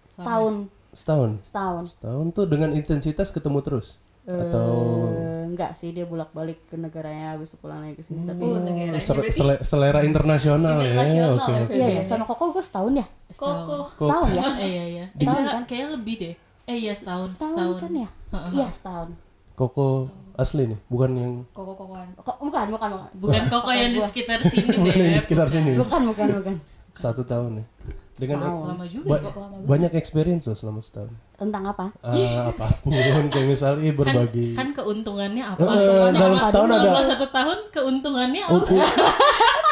setahun 0.10 0.68
Setahun. 0.92 1.30
setahun 1.42 1.84
Setahun 1.96 2.26
tuh 2.32 2.46
dengan 2.46 2.70
intensitas 2.72 3.30
ketemu 3.30 3.60
terus 3.60 3.98
atau 4.24 4.72
Eh, 5.12 5.44
enggak 5.46 5.76
sih 5.76 5.92
dia 5.92 6.04
bolak 6.04 6.32
balik 6.32 6.64
ke 6.66 6.76
negaranya 6.76 7.36
habis 7.36 7.52
itu 7.52 7.60
pulang 7.60 7.84
lagi 7.84 7.96
ke 7.96 8.04
sini 8.04 8.24
tapi 8.24 8.40
oh 8.42 8.56
negaranya 8.58 8.96
Ser- 8.98 9.20
berarti 9.20 9.36
sele- 9.36 9.64
selera 9.64 10.00
internasional, 10.02 10.80
Internasional 10.80 11.36
ya. 11.36 11.36
Oke. 11.38 11.52
ya, 11.52 11.60
oke. 11.60 11.74
iya 11.74 11.88
ya 11.92 12.02
sama 12.06 12.24
koko 12.24 12.44
gue 12.52 12.64
setahun 12.64 12.94
ya 12.96 13.06
koko 13.30 13.78
setahun 13.94 14.28
ya 14.32 14.44
iya 14.64 14.84
iya. 14.86 15.06
Kan? 15.22 15.64
kayaknya 15.64 15.88
lebih 15.94 16.16
deh. 16.18 16.34
Eh 16.64 16.78
iya 16.78 16.94
setahun, 16.96 17.36
setahun 17.36 17.52
setahun. 17.54 17.76
kan 17.78 17.92
ya 17.94 18.08
iya 18.56 18.68
setahun 18.72 19.10
Koko 19.54 20.10
asli 20.34 20.66
nih, 20.66 20.80
bukan 20.88 21.12
yang 21.14 21.34
koko 21.52 21.74
kokoan 21.76 22.10
kok 22.16 22.42
bukan 22.42 22.66
bukan 22.68 22.90
bukan 22.90 23.10
Bukan 23.16 23.44
koko 23.48 23.70
yang 23.70 23.90
di 23.90 24.02
sekitar 24.02 24.42
sini 24.42 24.66
bukan 24.72 24.90
yang 24.92 24.98
deh. 25.06 25.14
di 25.14 25.22
sekitar 25.22 25.48
sini. 25.48 25.72
bukan 25.76 26.02
bukan 26.08 26.28
bukan 26.36 26.56
Satu 26.92 27.22
tahun 27.24 27.62
nih. 27.62 27.68
Dengan 28.14 28.38
Setahun. 28.40 28.66
Lama 28.68 28.86
juga. 28.86 29.08
ba-. 29.10 29.22
Kok 29.24 29.38
lama 29.40 29.56
banyak 29.64 29.92
experience 29.94 30.46
loh 30.46 30.54
selama 30.54 30.80
setahun. 30.80 31.14
tentang 31.34 31.66
apa 31.68 31.90
Ah, 32.00 32.48
apa 32.48 32.66
pun 32.80 32.94
kayak 33.34 33.48
misalnya 33.48 33.84
Kan, 33.84 33.98
berbagi. 34.00 34.48
kan 34.54 34.68
keuntungannya 34.72 35.44
apa? 35.44 35.58
Eh, 35.58 35.60
Keuntungannya 35.60 36.16
dalam 36.16 36.32
apa? 36.32 36.46
setahun 36.46 36.70
ada- 36.70 36.78
Selama 36.80 37.04
satu 37.04 37.28
tahun 37.28 37.58
keuntungannya 37.70 38.42
apa? 38.44 38.58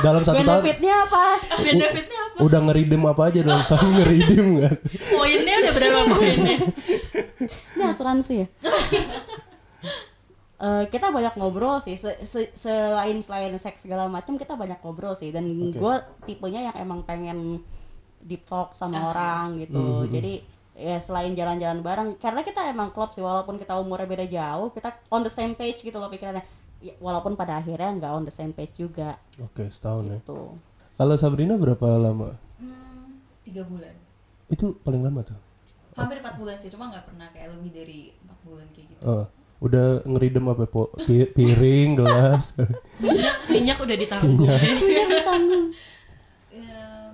dalam 0.02 0.22
satu 0.22 0.36
tahun 0.36 0.46
benefitnya 0.52 0.94
apa 1.00 1.24
Benefitnya 1.64 2.20
apa? 2.24 2.38
udah 2.42 2.60
ngeridem 2.62 3.02
apa 3.04 3.22
aja 3.24 3.40
dalam 3.42 3.62
setahun 3.62 3.90
ngeridem 3.96 4.48
kan? 4.60 4.76
Poinnya 5.12 5.54
udah 5.58 5.72
berapa 5.72 6.00
poinnya? 6.12 6.58
ini 7.72 7.84
asuransi 7.84 8.34
ya 8.36 8.48
Eh, 10.62 10.86
kita 10.88 11.10
banyak 11.10 11.34
ngobrol 11.36 11.78
sih 11.78 11.96
Se- 11.96 12.22
se- 12.22 12.54
selain 12.54 13.18
selain 13.18 13.50
seks 13.56 13.82
segala 13.82 14.06
macam 14.06 14.38
kita 14.38 14.54
banyak 14.54 14.78
ngobrol 14.78 15.14
sih 15.14 15.30
dan 15.30 15.42
Oke. 15.50 15.74
gue 15.74 15.96
tipenya 16.24 16.70
yang 16.70 16.78
emang 16.78 17.02
pengen 17.02 17.66
deep 18.22 18.46
talk 18.46 18.72
sama 18.72 18.94
Ah. 18.96 19.06
orang 19.10 19.46
gitu 19.58 19.82
jadi 20.08 20.38
ya 20.74 20.98
selain 20.98 21.34
jalan-jalan 21.34 21.82
bareng 21.82 22.10
karena 22.16 22.42
kita 22.42 22.62
emang 22.68 22.90
klop 22.90 23.10
sih 23.10 23.20
walaupun 23.20 23.58
kita 23.58 23.74
umurnya 23.76 24.06
beda 24.06 24.26
jauh 24.28 24.70
kita 24.70 24.94
on 25.10 25.22
the 25.22 25.30
same 25.30 25.52
page 25.52 25.82
gitu 25.82 25.98
loh 25.98 26.08
pikirannya 26.08 26.46
Ya, 26.80 26.94
walaupun 26.98 27.34
pada 27.36 27.58
akhirnya 27.58 27.94
nggak 27.96 28.10
on 28.12 28.24
the 28.24 28.32
same 28.32 28.50
page 28.52 28.74
juga 28.76 29.14
Oke, 29.40 29.66
setahun 29.68 30.02
ya. 30.04 30.18
gitu 30.18 30.58
Kalau 30.96 31.14
Sabrina 31.16 31.54
berapa 31.56 31.86
lama? 31.96 32.38
hmm, 32.56 33.06
tiga 33.44 33.62
bulan 33.64 33.94
Itu 34.48 34.78
paling 34.80 35.02
lama 35.02 35.22
tuh. 35.24 35.38
hampir 35.92 36.18
empat 36.18 36.38
bulan 36.38 36.58
sih 36.58 36.70
cuma 36.70 36.86
nggak 36.88 37.06
pernah 37.08 37.30
kayak 37.30 37.50
lebih 37.52 37.70
dari 37.72 38.00
empat 38.20 38.38
bulan 38.42 38.66
kayak 38.72 38.88
gitu 38.88 39.02
Oh, 39.04 39.26
udah 39.62 39.86
ngeridem 40.04 40.46
apa 40.48 40.66
po 40.66 40.90
pi- 40.98 41.30
piring, 41.30 41.94
gelas. 41.94 42.58
Minyak, 43.00 43.36
minyak 43.48 43.78
udah 43.78 43.96
ditanggung 43.96 44.42
deh. 44.42 44.62
Em, 46.52 47.14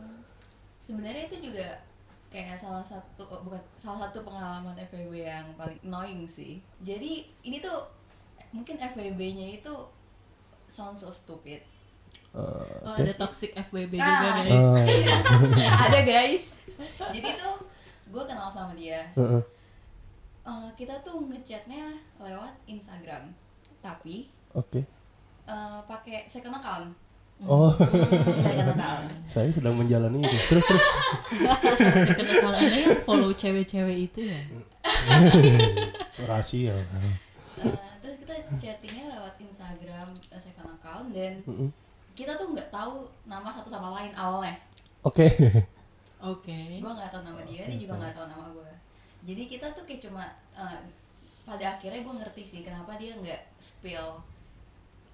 sebenarnya 0.80 1.28
itu 1.28 1.38
juga 1.44 1.84
kayak 2.28 2.56
salah 2.56 2.82
satu 2.82 3.24
oh, 3.24 3.40
bukan 3.42 3.60
salah 3.76 4.08
satu 4.08 4.22
pengalaman 4.22 4.76
FWB 4.82 5.14
yang 5.22 5.48
paling 5.54 5.80
annoying 5.82 6.24
sih 6.24 6.60
jadi 6.78 7.24
ini 7.42 7.58
tuh 7.58 7.88
mungkin 8.50 8.76
FWB-nya 8.78 9.58
itu 9.58 9.74
sound 10.68 10.96
so 10.96 11.10
stupid 11.10 11.64
Oh, 12.32 12.62
Oke. 12.86 13.02
ada 13.02 13.14
toxic 13.18 13.50
FWB 13.58 13.98
juga 13.98 14.06
Ah. 14.06 14.36
guys. 14.38 14.62
Ah, 14.62 15.78
ada 15.90 16.00
guys 16.02 16.46
jadi 17.10 17.34
tuh 17.34 17.56
gue 18.08 18.24
kenal 18.24 18.48
sama 18.48 18.72
dia 18.72 19.10
heeh. 19.12 19.42
Eh, 20.48 20.70
kita 20.74 20.96
tuh 21.04 21.28
ngechatnya 21.28 21.92
lewat 22.18 22.56
Instagram 22.66 23.36
tapi 23.78 24.32
Oke. 24.56 24.88
eh, 25.44 25.80
pakai 25.84 26.24
second 26.26 26.56
account 26.56 26.96
Oh, 27.46 27.70
Hmm, 27.70 28.42
second 28.42 28.74
account 28.74 29.06
saya 29.30 29.52
sedang 29.54 29.78
menjalani 29.78 30.26
itu. 30.26 30.38
Terus 30.50 30.64
terus. 30.66 30.86
Second 32.10 32.28
kalau 32.42 32.58
anda 32.58 32.78
yang 32.82 32.98
follow 33.06 33.30
cewek-cewek 33.30 34.10
itu 34.10 34.26
ya. 34.26 34.42
Rahasia. 36.26 36.74
Eh, 36.74 37.14
terus 38.02 38.18
kita 38.18 38.34
chattingnya 38.58 39.14
lewat 39.14 39.38
Instagram 39.38 40.08
eh, 40.34 40.42
second 40.42 40.70
account 40.74 41.14
dan 41.14 41.44
kita 42.18 42.34
tuh 42.34 42.58
nggak 42.58 42.74
tahu 42.74 43.06
nama 43.30 43.54
satu 43.54 43.70
sama 43.70 43.94
lain 43.94 44.10
awalnya 44.18 44.58
Oke. 45.06 45.30
Oke. 46.18 46.82
gue 46.82 46.90
nggak 46.90 47.14
tahu 47.14 47.22
nama 47.22 47.46
dia 47.46 47.70
dia 47.70 47.78
juga 47.78 48.02
nggak 48.02 48.18
tahu 48.18 48.26
nama 48.26 48.50
gue 48.50 48.72
jadi 49.28 49.42
kita 49.46 49.66
tuh 49.72 49.84
kayak 49.84 50.02
cuma 50.02 50.24
eh, 50.54 50.80
pada 51.44 51.74
akhirnya 51.74 52.00
gue 52.00 52.14
ngerti 52.16 52.42
sih 52.44 52.60
kenapa 52.62 52.96
dia 52.96 53.14
nggak 53.14 53.42
spill 53.58 54.20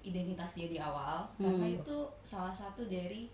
identitas 0.02 0.52
dia 0.52 0.66
di 0.66 0.78
awal 0.78 1.24
karena 1.34 1.64
Hmm. 1.64 1.76
itu 1.76 1.96
salah 2.22 2.52
satu 2.52 2.84
dari 2.84 3.26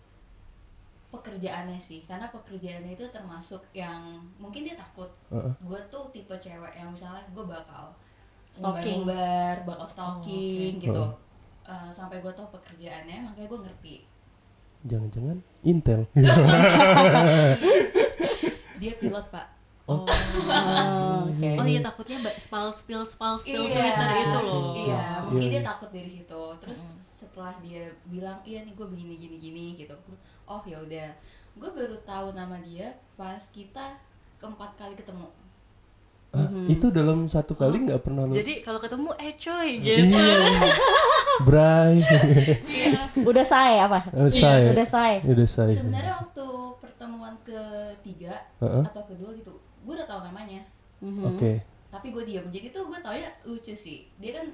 pekerjaannya 1.11 1.77
sih 1.77 2.01
karena 2.05 2.29
pekerjaannya 2.29 2.93
itu 2.93 3.05
termasuk 3.09 3.61
yang 3.73 4.01
mungkin 4.37 4.62
dia 4.62 4.75
takut 4.75 5.09
Heeh. 5.29 5.53
gue 5.61 5.81
tuh 5.88 6.09
tipe 6.09 6.33
cewek 6.33 6.73
yang 6.73 6.88
misalnya 6.88 7.21
gue 7.29 7.45
bakal 7.45 7.93
Stalking. 8.51 9.03
ngumbar 9.03 9.57
bakal 9.64 9.87
stalking 9.87 10.73
Oh, 10.77 10.81
gitu 10.81 11.03
Oh. 11.03 11.11
Eh, 11.66 11.88
sampai 11.90 12.19
gue 12.19 12.31
tahu 12.31 12.47
pekerjaannya 12.51 13.23
makanya 13.23 13.47
gue 13.47 13.61
ngerti 13.61 13.95
Jangan-jangan 14.81 15.37
Intel. 15.62 16.09
dia 18.81 18.93
pilot 18.97 19.27
pak 19.29 19.45
Oh. 19.90 20.07
Oh, 20.07 21.26
oke 21.26 21.50
Oh 21.53 21.66
iya 21.66 21.81
takutnya 21.81 22.16
mbak 22.18 22.37
spal 22.37 22.70
spill 22.70 23.03
spal 23.05 23.35
spill 23.35 23.64
Iya. 23.64 23.74
Twitter 23.74 24.09
itu 24.16 24.38
loh. 24.40 24.70
iya 24.72 25.03
mungkin 25.20 25.42
Iya, 25.42 25.50
dia 25.50 25.59
iya. 25.59 25.66
takut 25.66 25.90
dari 25.90 26.07
situ 26.09 26.42
terus 26.57 26.81
setelah 27.11 27.53
dia 27.59 27.83
bilang 28.05 28.38
iya 28.42 28.62
nih 28.62 28.72
gue 28.72 28.87
begini 28.87 29.14
gini 29.16 29.37
gini 29.37 29.64
gitu 29.76 29.98
oh 30.44 30.62
ya 30.62 30.79
udah 30.79 31.09
gue 31.53 31.70
baru 31.70 31.98
tahu 32.00 32.33
nama 32.33 32.57
dia 32.61 32.87
pas 33.14 33.42
kita 33.44 33.98
keempat 34.37 34.70
kali 34.76 34.94
ketemu 34.94 35.26
Ah, 36.31 36.46
Itu 36.64 36.88
dalam 36.88 37.26
satu 37.26 37.59
kali 37.59 37.90
nggak 37.90 38.07
pernah 38.07 38.22
lu. 38.22 38.31
Jadi 38.33 38.62
kalau 38.62 38.79
ketemu 38.79 39.11
eh 39.18 39.35
coy 39.35 39.68
gitu. 39.83 40.14
Iya. 40.14 40.38
Bray. 41.40 41.98
Iya. 42.70 43.11
udah 43.18 43.42
saya 43.42 43.90
apa 43.90 43.98
Oh, 44.12 44.31
saya. 44.31 44.70
udah 44.70 44.87
saya 44.87 45.18
Udah 45.24 45.48
saya. 45.48 45.74
sebenarnya 45.74 46.14
waktu 46.14 46.46
pertemuan 46.79 47.35
ketiga 47.42 48.46
Heeh. 48.59 48.85
atau 48.85 49.03
kedua 49.05 49.35
gitu 49.35 49.59
gue 49.90 49.96
udah 49.96 50.07
tahu 50.07 50.22
namanya 50.24 50.62
Mhm. 51.00 51.22
Oke. 51.26 51.53
tapi 51.88 52.07
gue 52.09 52.22
diam 52.22 52.46
jadi 52.46 52.70
tuh 52.70 52.87
gue 52.87 52.98
tau 52.98 53.11
ya 53.12 53.26
lucu 53.42 53.74
sih 53.74 54.07
dia 54.14 54.31
kan 54.33 54.46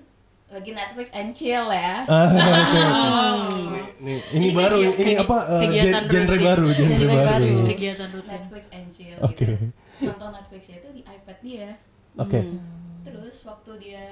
lagi 0.49 0.71
Netflix 0.71 1.11
and 1.13 1.31
chill 1.31 1.67
ya 1.69 2.07
Ah, 2.07 2.25
oke. 3.45 3.61
Nih, 3.99 4.17
ini 4.31 4.49
baru, 4.53 4.79
ini 4.79 5.13
apa? 5.15 5.37
eh, 5.51 5.61
kegiatan 5.61 6.03
gen- 6.05 6.23
genre 6.23 6.33
rutin. 6.33 6.47
baru, 6.47 6.67
genre 6.71 6.95
Genre 6.95 7.17
baru. 7.19 7.27
baru. 7.27 7.67
Kegiatan 7.67 8.09
rutin. 8.09 8.31
Netflix 8.31 8.65
and 8.71 8.89
chill 8.89 9.19
Oke. 9.21 9.35
gitu 9.37 9.55
nonton 9.99 10.29
Netflixnya 10.31 10.77
itu 10.79 10.89
di 10.93 11.03
iPad 11.03 11.39
dia 11.43 11.69
Oke. 12.15 12.39
Hmm. 12.39 12.61
terus 13.03 13.37
waktu 13.43 13.71
dia 13.79 14.05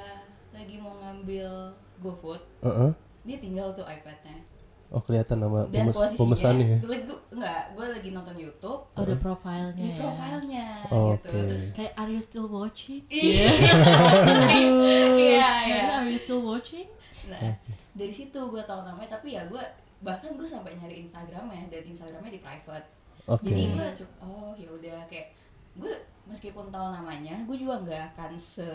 lagi 0.50 0.76
mau 0.76 0.96
ngambil 0.96 1.48
GoFood 1.98 2.42
Heeh. 2.60 2.90
dia 3.22 3.36
tinggal 3.38 3.70
tuh 3.70 3.84
iPadnya 3.84 4.36
Oh 4.94 5.02
kelihatan 5.02 5.36
nama 5.36 5.66
dan 5.66 5.84
pemes- 5.84 5.98
posisinya 5.98 6.20
pemesannya 6.20 6.64
ya. 6.64 6.78
gue 6.78 6.90
lagi 6.92 7.04
enggak 7.28 7.62
gue 7.70 7.86
lagi 7.90 8.08
nonton 8.10 8.36
YouTube 8.36 8.80
Oh, 8.86 9.00
ada 9.00 9.14
profilnya 9.16 9.74
di 9.74 9.84
ya. 9.84 9.96
profilnya 9.98 10.66
Oke. 10.86 11.10
gitu 11.10 11.28
terus 11.44 11.64
Kayak 11.72 11.92
are 11.96 12.08
you 12.08 12.22
still 12.22 12.46
watching? 12.46 13.02
iya 13.10 13.50
iya 14.54 15.02
iya 15.12 15.48
Ada, 15.82 15.92
Are 15.98 16.08
you 16.08 16.16
still 16.16 16.42
watching? 16.42 16.86
nah 17.24 17.40
dari 17.90 18.10
situ 18.10 18.38
gue 18.38 18.62
tahu 18.62 18.80
namanya 18.80 19.10
tapi 19.12 19.32
ya 19.32 19.42
gue 19.44 19.58
bahkan 19.98 20.30
gue 20.30 20.44
sampai 20.44 20.74
nyari 20.74 21.00
Instagramnya 21.00 21.66
dan 21.66 21.82
Instagramnya 21.82 22.28
di 22.28 22.38
private 22.38 22.86
Oke. 23.26 23.44
jadi 23.44 23.62
gue 23.68 23.86
cuk- 23.96 24.18
oh 24.20 24.52
ya 24.52 24.68
udah 24.68 24.98
kayak 25.06 25.32
gue 25.74 25.90
meskipun 26.24 26.68
tahu 26.68 26.86
namanya 26.92 27.40
gue 27.42 27.56
juga 27.56 27.80
nggak 27.80 28.02
akan 28.12 28.30
se 28.36 28.68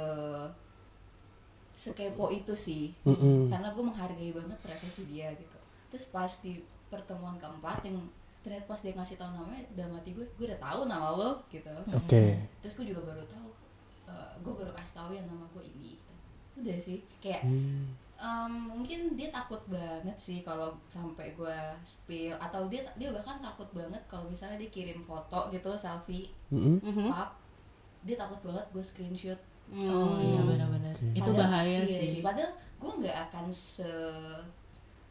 sekepo 1.75 2.27
itu 2.29 2.51
sih 2.53 2.91
Mm-mm. 3.03 3.47
karena 3.47 3.71
gue 3.71 3.79
menghargai 3.81 4.31
banget 4.31 4.57
privasi 4.59 5.07
dia 5.07 5.31
gitu 5.31 5.57
terus 5.89 6.05
pas 6.07 6.31
di 6.39 6.61
pertemuan 6.85 7.35
keempat 7.35 7.81
yang 7.83 7.97
ternyata 8.39 8.65
pas 8.65 8.79
dia 8.79 8.93
ngasih 8.93 9.15
tahu 9.15 9.29
namanya 9.31 9.61
dalam 9.73 9.93
hati 9.93 10.11
gue 10.11 10.25
gue 10.31 10.45
udah 10.45 10.59
tahu 10.59 10.79
nama 10.85 11.11
lo 11.11 11.43
gitu 11.47 11.69
Oke. 11.91 12.39
terus 12.59 12.73
gue 12.73 12.87
juga 12.87 13.03
baru 13.03 13.23
tahu 13.25 13.49
eh, 14.07 14.31
gue 14.39 14.53
baru 14.55 14.71
kasih 14.71 14.95
tahu 14.95 15.11
yang 15.11 15.25
nama 15.25 15.45
gue 15.49 15.63
ini 15.65 15.93
gitu. 15.93 16.13
udah 16.57 16.77
sih 16.77 16.99
kayak 17.17 17.43
Hmm. 17.43 17.93
em, 18.15 18.51
mungkin 18.69 18.99
dia 19.13 19.29
takut 19.29 19.63
banget 19.65 20.15
sih 20.15 20.41
kalau 20.41 20.71
sampai 20.85 21.31
gue 21.31 21.57
spill 21.83 22.35
atau 22.37 22.67
dia 22.67 22.83
dia 22.93 23.09
bahkan 23.09 23.39
takut 23.39 23.67
banget 23.69 24.01
kalau 24.05 24.25
misalnya 24.25 24.57
dia 24.57 24.67
kirim 24.69 24.99
foto 24.99 25.47
gitu 25.49 25.71
selfie 25.73 26.27
Mm-mm. 26.49 26.79
Mhm. 26.79 27.07
pap 27.07 27.35
dia 28.01 28.15
takut 28.15 28.39
banget 28.41 28.65
gue 28.69 28.83
screenshot 28.83 29.39
Oh 29.69 30.17
iya 30.17 30.41
Hmm. 30.41 30.49
benar-benar. 30.49 30.97
Itu 31.13 31.29
Padahal- 31.29 31.61
bahaya 31.61 31.79
iya 31.79 32.01
sih. 32.01 32.19
padahal 32.19 32.49
gue 32.75 32.91
nggak 32.97 33.17
akan 33.29 33.45
se 33.47 33.85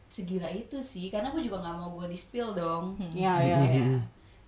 segila 0.09 0.49
itu 0.49 0.81
sih 0.81 1.07
karena 1.07 1.29
gue 1.29 1.39
juga 1.39 1.57
nggak 1.59 1.75
mau 1.75 1.93
gue 1.93 2.07
di 2.07 2.17
spill 2.17 2.51
dong 2.51 2.97
Iya, 3.11 3.33
iya, 3.39 3.57
Kayak- 3.57 3.75
iya. 3.77 3.99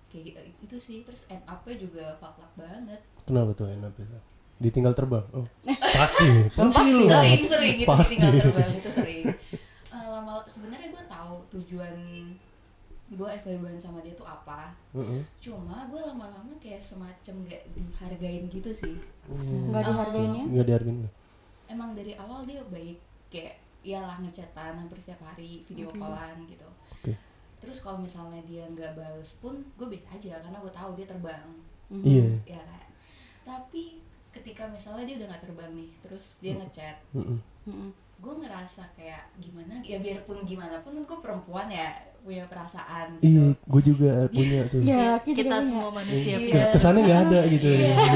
kayak 0.08 0.22
gitu 0.26 0.40
itu 0.60 0.76
sih 0.76 0.98
terus 1.00 1.22
end 1.26 1.42
up-nya 1.44 1.74
juga 1.76 2.04
fuck 2.16 2.36
banget 2.52 2.98
Kenapa 3.22 3.50
tuh 3.52 3.70
enak 3.70 3.94
itu? 3.94 4.18
Ditinggal 4.58 4.92
terbang. 4.92 5.22
Oh, 5.32 5.46
pasti. 5.96 6.26
Pasti. 6.50 7.06
lah. 7.06 7.22
sering 7.22 7.42
sering 7.44 7.74
gitu 7.76 7.88
Pasti. 7.88 8.14
tinggal 8.16 8.32
terbang 8.36 8.70
itu 8.74 8.90
sering 8.92 9.24
Eh, 9.88 10.06
lama 10.08 10.42
sebenarnya 10.44 10.88
gue 10.90 11.04
tahu 11.06 11.34
tujuan 11.52 11.94
gue 13.08 13.28
FWB 13.36 13.76
sama 13.76 14.00
dia 14.00 14.10
tuh 14.12 14.24
apa 14.24 14.72
Mm-mm. 14.90 15.20
cuma 15.38 15.84
gue 15.86 16.00
lama-lama 16.00 16.48
kayak 16.58 16.80
semacam 16.80 17.34
gak 17.44 17.62
dihargain 17.70 18.44
gitu 18.48 18.70
sih 18.72 18.96
Hmm. 19.22 19.70
Nggak 19.70 19.86
dihargainnya? 19.86 20.44
Nggak 20.48 20.66
dihargain. 20.66 20.98
emang 21.68 21.94
dari 21.94 22.12
awal 22.16 22.42
dia 22.42 22.58
baik 22.66 22.98
kayak 23.28 23.61
iyalah 23.82 24.16
ngechatan 24.18 24.72
hampir 24.76 24.96
setiap 24.96 25.22
hari 25.24 25.62
video 25.64 25.90
callan 25.90 26.38
gitu 26.44 26.68
Oke. 26.92 27.12
terus 27.58 27.78
kalau 27.78 27.98
misalnya 27.98 28.38
dia 28.42 28.62
nggak 28.64 28.92
bales 28.92 29.36
pun 29.36 29.62
gue 29.72 29.86
biasa 29.88 30.16
aja 30.16 30.38
karena 30.38 30.56
gue 30.56 30.72
tahu 30.72 30.90
dia 30.94 31.04
terbang 31.04 31.46
Mhm. 31.88 32.02
Iya. 32.02 32.28
ya 32.48 32.60
kan 32.62 32.88
tapi 33.42 34.00
ketika 34.30 34.64
misalnya 34.66 35.04
dia 35.04 35.16
udah 35.16 35.28
nggak 35.28 35.42
terbang 35.42 35.70
nih 35.72 35.90
terus 35.98 36.38
dia 36.38 36.54
ngechat. 36.54 36.96
Mhm. 37.12 37.90
gue 38.16 38.34
ngerasa 38.38 38.86
kayak 38.92 39.18
gimana 39.36 39.82
ya 39.82 39.98
biarpun 39.98 40.40
gimana 40.42 40.78
pun 40.78 40.94
gue 40.94 41.18
perempuan 41.18 41.66
ya 41.66 41.90
punya 42.22 42.46
perasaan 42.46 43.18
Iya, 43.18 43.50
gitu 43.50 43.66
gue 43.66 43.82
juga 43.84 44.12
punya 44.28 44.60
tuh. 44.64 44.78
Iya, 44.86 45.18
Ki 45.18 45.28
juga 45.28 45.36
Kita 45.36 45.50
punya. 45.52 45.66
semua 45.66 45.90
manusia 45.92 46.34
Iya. 46.38 46.64
Kesannya 46.70 47.00
nggak 47.02 47.20
ada 47.24 47.40
gitu. 47.52 47.66
Iya. 47.68 47.90
ya. 47.90 48.14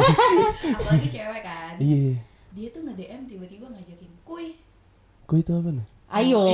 apalagi 0.72 1.08
cewek 1.10 1.42
kan 1.42 1.74
Iya. 1.76 2.14
dia 2.48 2.66
tuh 2.70 2.80
nge 2.80 2.94
DM 2.94 3.22
tiba-tiba 3.26 3.66
ngajakin 3.68 4.12
kuy 4.22 4.46
Kue 5.26 5.42
itu 5.42 5.50
apa 5.50 5.68
nih? 5.68 5.86
Ayo. 6.08 6.46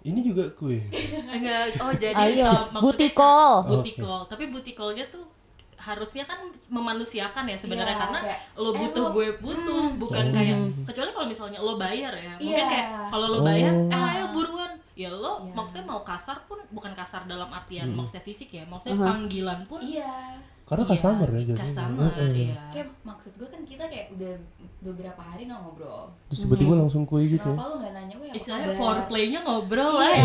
Ini 0.00 0.20
juga 0.20 0.48
kue. 0.50 0.80
Enggak, 1.28 1.76
oh 1.78 1.92
jadi 2.02 2.16
Ayo, 2.16 2.48
uh, 2.48 2.64
call. 3.12 3.54
booty 3.62 3.92
Oke. 3.92 4.00
call. 4.00 4.22
Tapi 4.24 4.44
booty 4.48 4.72
callnya 4.72 5.04
tuh 5.06 5.28
harusnya 5.76 6.24
kan 6.24 6.40
memanusiakan 6.66 7.44
ya 7.44 7.52
sebenarnya 7.54 7.92
Iya, 7.92 8.00
karena 8.00 8.18
kayak, 8.24 8.40
lo 8.56 8.70
eh, 8.72 8.74
butuh 8.74 9.04
lo- 9.04 9.12
gue 9.12 9.26
butuh 9.36 9.82
hmm, 9.86 10.00
bukan 10.00 10.24
gitu. 10.24 10.32
kayak 10.32 10.56
Hmm. 10.56 10.72
kecuali 10.88 11.10
kalau 11.12 11.26
misalnya 11.28 11.58
lo 11.60 11.76
bayar 11.76 12.12
ya 12.16 12.32
mungkin 12.34 12.56
Iya. 12.56 12.64
kayak 12.66 12.86
kalau 13.12 13.26
lo 13.28 13.38
bayar 13.44 13.72
Oh. 13.74 13.92
eh 13.92 14.04
ayo 14.10 14.24
buruan 14.32 14.72
ya 14.94 15.10
lo 15.12 15.44
Iya. 15.44 15.52
maksudnya 15.52 15.84
mau 15.84 16.00
kasar 16.00 16.40
pun 16.42 16.56
bukan 16.72 16.96
kasar 16.96 17.28
dalam 17.28 17.52
artian 17.52 17.84
Hmm. 17.86 18.00
maksudnya 18.00 18.24
fisik 18.24 18.48
ya 18.48 18.64
maksudnya 18.64 18.96
Uh-huh. 18.96 19.12
panggilan 19.12 19.60
pun 19.68 19.76
iya 19.78 20.40
Karena 20.64 20.80
iya, 20.80 20.90
customer 20.90 21.28
ya 21.28 21.42
jadi. 21.44 21.60
customer 21.60 22.10
iya 22.32 22.56
kayak 22.72 22.88
maksud 23.02 23.32
gue 23.36 23.48
kan 23.48 23.60
kita 23.62 23.84
kayak 23.84 24.06
udah 24.12 24.32
beberapa 24.80 25.20
hari 25.22 25.44
nggak 25.44 25.60
ngobrol 25.60 26.08
Terus 26.26 26.40
tiba-tiba 26.40 26.72
langsung 26.74 27.04
kue 27.04 27.24
gitu. 27.26 27.36
ya. 27.38 27.52
kenapa 27.52 27.64
lu 27.66 27.76
nggak 27.78 27.92
nanya 27.92 28.14
gue 28.14 28.28
istilahnya 28.32 28.66
kabar?" 28.66 28.80
foreplaynya 28.80 29.40
ngobrol 29.42 29.90
Iya. 29.90 30.00
lah 30.00 30.10
ya 30.10 30.24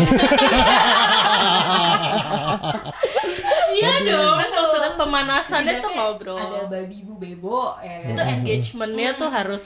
iya 3.72 3.92
dong 4.02 4.36
maksudnya 4.38 4.92
pemanasannya 4.96 5.74
tuh 5.78 5.90
ngobrol 5.90 6.38
ada 6.38 6.60
babi 6.66 6.96
bu 7.00 7.14
bebo 7.16 7.76
ya 7.78 7.96
kan? 8.00 8.10
itu 8.10 8.22
engagementnya 8.26 9.10
tuh 9.16 9.28
harus 9.28 9.64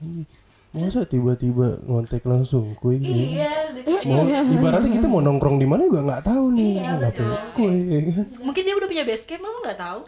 Iya. 0.00 0.24
Masa 0.70 1.02
tiba-tiba 1.02 1.82
ngontek 1.82 2.22
langsung 2.22 2.78
kue 2.78 2.94
gitu. 2.94 3.10
ya? 3.10 3.26
iya 3.26 3.52
udah 3.74 3.82
kayak 3.82 4.02
Mau 4.06 4.22
ibaratnya 4.54 4.90
kita 4.94 5.06
mau 5.10 5.18
nongkrong 5.18 5.58
di 5.58 5.66
mana 5.66 5.82
juga 5.82 6.06
nggak 6.06 6.22
tahu 6.22 6.44
nih. 6.54 6.72
Iya, 6.78 6.92
betul. 6.94 7.32
Kue 7.58 7.74
ya 7.74 7.98
kan. 8.06 8.26
mungkin 8.38 8.62
dia 8.62 8.74
udah 8.78 8.88
punya 8.88 9.04
base 9.04 9.24
camp 9.26 9.42
lo 9.42 9.58
nggak 9.66 9.78
tahu 9.78 9.98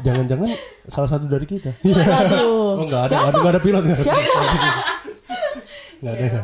Jangan-jangan 0.00 0.50
salah 0.90 1.08
satu 1.10 1.30
dari 1.30 1.46
kita. 1.46 1.70
Waduh. 1.86 2.82
Oh 2.82 2.84
nggak 2.88 3.02
ada, 3.14 3.16
nggak 3.30 3.52
ada, 3.54 3.60
pilot 3.62 3.82
nggak 3.86 3.98
ada. 4.00 4.04
Siapa? 4.06 4.42
Nggak 6.00 6.14
ada, 6.16 6.24
ya, 6.26 6.42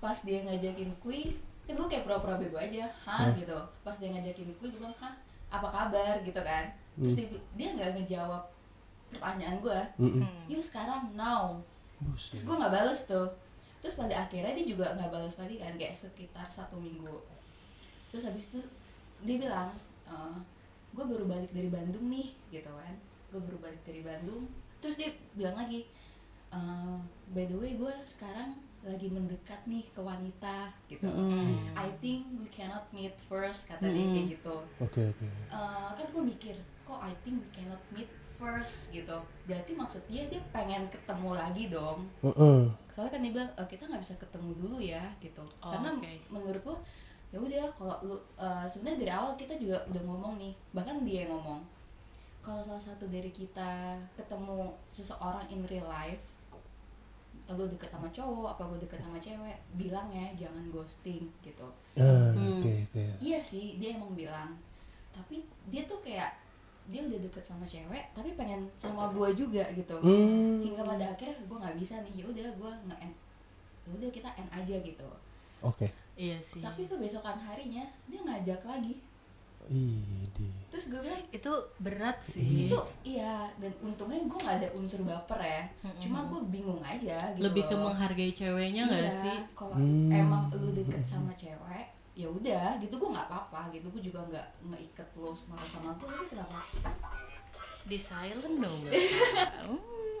pas 0.00 0.18
dia 0.24 0.40
ngajakin 0.42 0.90
kui 0.98 1.36
kan 1.68 1.76
gue 1.76 1.86
kayak 1.86 2.02
pura-pura 2.08 2.34
bego 2.34 2.58
aja 2.58 2.88
hah 3.06 3.30
gitu 3.36 3.54
pas 3.86 3.94
dia 4.00 4.10
ngajakin 4.10 4.48
kui 4.58 4.72
gue 4.72 4.80
bilang 4.80 4.96
hah 4.98 5.14
apa 5.52 5.68
kabar 5.70 6.18
gitu 6.24 6.40
kan 6.42 6.72
terus 6.98 7.14
dia, 7.14 7.26
dia 7.54 7.68
nggak 7.76 7.94
ngejawab 7.94 8.42
pertanyaan 9.12 9.56
gue 9.62 9.80
yuk 10.50 10.64
sekarang 10.64 11.14
now 11.14 11.62
terus 12.00 12.32
Buset. 12.32 12.46
gue 12.48 12.56
nggak 12.56 12.72
bales 12.72 13.00
tuh. 13.04 13.28
Terus 13.80 13.94
pada 13.96 14.14
akhirnya 14.24 14.52
dia 14.56 14.66
juga 14.68 14.92
nggak 14.96 15.10
bales 15.12 15.34
lagi 15.40 15.56
kan 15.60 15.72
kayak 15.76 15.96
sekitar 15.96 16.46
satu 16.48 16.76
minggu. 16.80 17.16
Terus 18.12 18.24
habis 18.28 18.48
itu 18.52 18.60
dia 19.24 19.36
bilang 19.36 19.68
gue 20.90 21.04
baru 21.06 21.24
balik 21.28 21.54
dari 21.54 21.70
Bandung 21.70 22.10
nih 22.10 22.34
gitu 22.50 22.68
kan. 22.68 22.94
Gue 23.30 23.40
baru 23.40 23.58
balik 23.62 23.80
dari 23.86 24.02
Bandung. 24.02 24.50
Terus 24.82 24.96
dia 24.96 25.12
bilang 25.36 25.54
lagi 25.60 25.84
"Eh, 26.50 26.96
by 27.30 27.44
the 27.46 27.56
way 27.56 27.78
gue 27.78 27.94
sekarang 28.08 28.58
lagi 28.80 29.08
mendekat 29.08 29.60
nih 29.64 29.84
ke 29.86 30.00
wanita 30.00 30.72
gitu 30.86 31.04
Mm-mm. 31.04 31.68
I 31.76 31.88
think 32.00 32.24
we 32.34 32.48
cannot 32.48 32.88
meet 32.90 33.12
first 33.20 33.68
kata 33.68 33.84
dia 33.84 33.92
Mm-mm. 33.94 34.14
kayak 34.14 34.26
gitu 34.34 34.56
Oke 34.80 35.00
oke. 35.06 35.26
Eh, 35.28 35.88
kan 35.92 36.06
gue 36.06 36.22
mikir 36.24 36.56
kok 36.82 36.96
I 36.98 37.12
think 37.20 37.44
we 37.44 37.50
cannot 37.52 37.80
meet 37.90 38.08
first 38.34 38.88
gitu 38.88 39.20
berarti 39.44 39.76
maksud 39.76 40.00
dia 40.08 40.24
dia 40.26 40.40
pengen 40.48 40.88
ketemu 40.88 41.36
lagi 41.36 41.68
dong 41.68 42.08
Heeh. 42.20 42.72
soalnya 42.88 43.12
kan 43.12 43.20
dia 43.20 43.32
bilang 43.36 43.50
"Eh, 43.52 43.68
kita 43.68 43.84
nggak 43.84 44.00
bisa 44.00 44.16
ketemu 44.16 44.50
dulu 44.56 44.76
ya 44.80 45.04
gitu 45.20 45.44
Oh, 45.60 45.68
karena 45.68 45.92
oke. 45.92 46.12
menurut 46.32 46.62
gue 46.64 46.76
ya 47.30 47.38
udah 47.38 47.64
kalau 47.76 47.96
lu 48.00 48.16
eh, 48.36 48.64
sebenarnya 48.64 48.98
dari 48.98 49.12
awal 49.12 49.32
kita 49.36 49.54
juga 49.54 49.84
udah 49.86 50.02
ngomong 50.02 50.40
nih 50.40 50.52
bahkan 50.72 51.04
dia 51.04 51.28
yang 51.28 51.36
ngomong 51.36 51.60
kalau 52.40 52.64
salah 52.64 52.80
satu 52.80 53.04
dari 53.06 53.28
kita 53.28 53.92
ketemu 54.16 54.72
seseorang 54.88 55.44
in 55.52 55.60
real 55.68 55.84
life 55.84 56.24
lu 57.52 57.66
deket 57.66 57.88
sama 57.88 58.06
cowok 58.08 58.48
apa 58.50 58.62
gue 58.64 58.78
deket 58.80 59.00
sama 59.00 59.16
cewek 59.16 59.56
bilang 59.74 60.06
ya 60.08 60.26
jangan 60.36 60.64
ghosting 60.68 61.24
gitu 61.40 61.66
Ah, 61.92 62.30
Hmm. 62.30 62.58
Oke 62.58 62.86
oke. 62.86 63.04
iya 63.18 63.38
sih 63.40 63.76
dia 63.76 63.92
emang 63.92 64.14
bilang 64.14 64.54
tapi 65.10 65.42
dia 65.66 65.82
tuh 65.84 65.98
kayak 66.00 66.30
dia 66.86 67.02
udah 67.02 67.18
deket 67.20 67.42
sama 67.42 67.62
cewek 67.62 68.02
tapi 68.10 68.32
pengen 68.32 68.66
sama 68.74 69.08
gue 69.08 69.28
juga 69.36 69.62
gitu 69.70 69.96
Hmm. 69.98 70.58
hingga 70.58 70.82
pada 70.84 71.04
akhirnya 71.08 71.36
gue 71.40 71.56
nggak 71.56 71.76
bisa 71.76 71.94
nih 72.00 72.14
ya 72.16 72.24
udah 72.26 72.46
gue 72.52 72.72
nge 72.84 72.96
end 73.00 73.14
ya 73.80 73.90
udah 73.92 74.10
kita 74.10 74.28
end 74.32 74.50
aja 74.50 74.76
gitu 74.80 75.08
Oke. 75.60 75.86
iya 76.14 76.38
sih 76.38 76.58
tapi 76.58 76.84
kebesokan 76.84 77.36
harinya 77.36 77.82
dia 78.06 78.20
ngajak 78.20 78.62
lagi 78.62 78.94
Idi. 79.70 80.50
terus 80.66 80.86
gue 80.88 81.00
bilang 81.00 81.22
itu 81.28 81.52
berat 81.78 82.18
sih. 82.18 82.66
Itu 82.66 82.74
iya 83.00 83.46
dan 83.56 83.70
untungnya 83.80 84.18
gue 84.20 84.38
nggak 84.40 84.56
ada 84.58 84.68
unsur 84.72 85.00
baper 85.00 85.38
ya. 85.38 85.62
Cuma 85.96 86.24
gue 86.24 86.40
bingung 86.44 86.78
aja 86.80 87.30
gitu 87.30 87.42
lebih 87.44 87.62
ke 87.64 87.76
menghargai 87.76 88.30
ceweknya 88.30 88.82
nggak 88.84 89.02
Iya, 89.04 89.14
sih? 89.20 89.36
kalau 89.52 89.74
Hmm. 89.74 90.10
emang 90.10 90.50
lu 90.52 90.72
deket 90.72 91.06
sama 91.12 91.30
cewek 91.32 91.86
ya 92.12 92.26
udah 92.26 92.76
gitu 92.76 92.92
gue 92.92 93.08
nggak 93.08 93.26
apa-apa 93.26 93.70
gitu. 93.70 93.86
Gue 93.88 94.02
juga 94.02 94.20
nggak 94.24 94.46
ngeikat 94.66 95.08
lo 95.14 95.30
marah 95.46 95.64
sama 95.64 95.90
gue 95.94 96.06
tapi 96.08 96.26
kenapa? 96.28 96.58
Di 97.82 97.96
silent 97.96 98.56
dong 98.56 98.80
Hmm, 99.60 99.78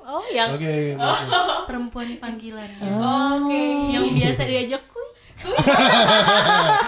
oh 0.08 0.24
yang 0.28 0.54
Oke. 0.54 0.94
oke. 0.94 1.26
perempuan 1.66 2.08
panggilannya. 2.16 2.90
Oke. 3.34 3.62
Yang 3.90 4.06
biasa 4.14 4.42
diajak 4.44 4.82
kuy 4.86 5.08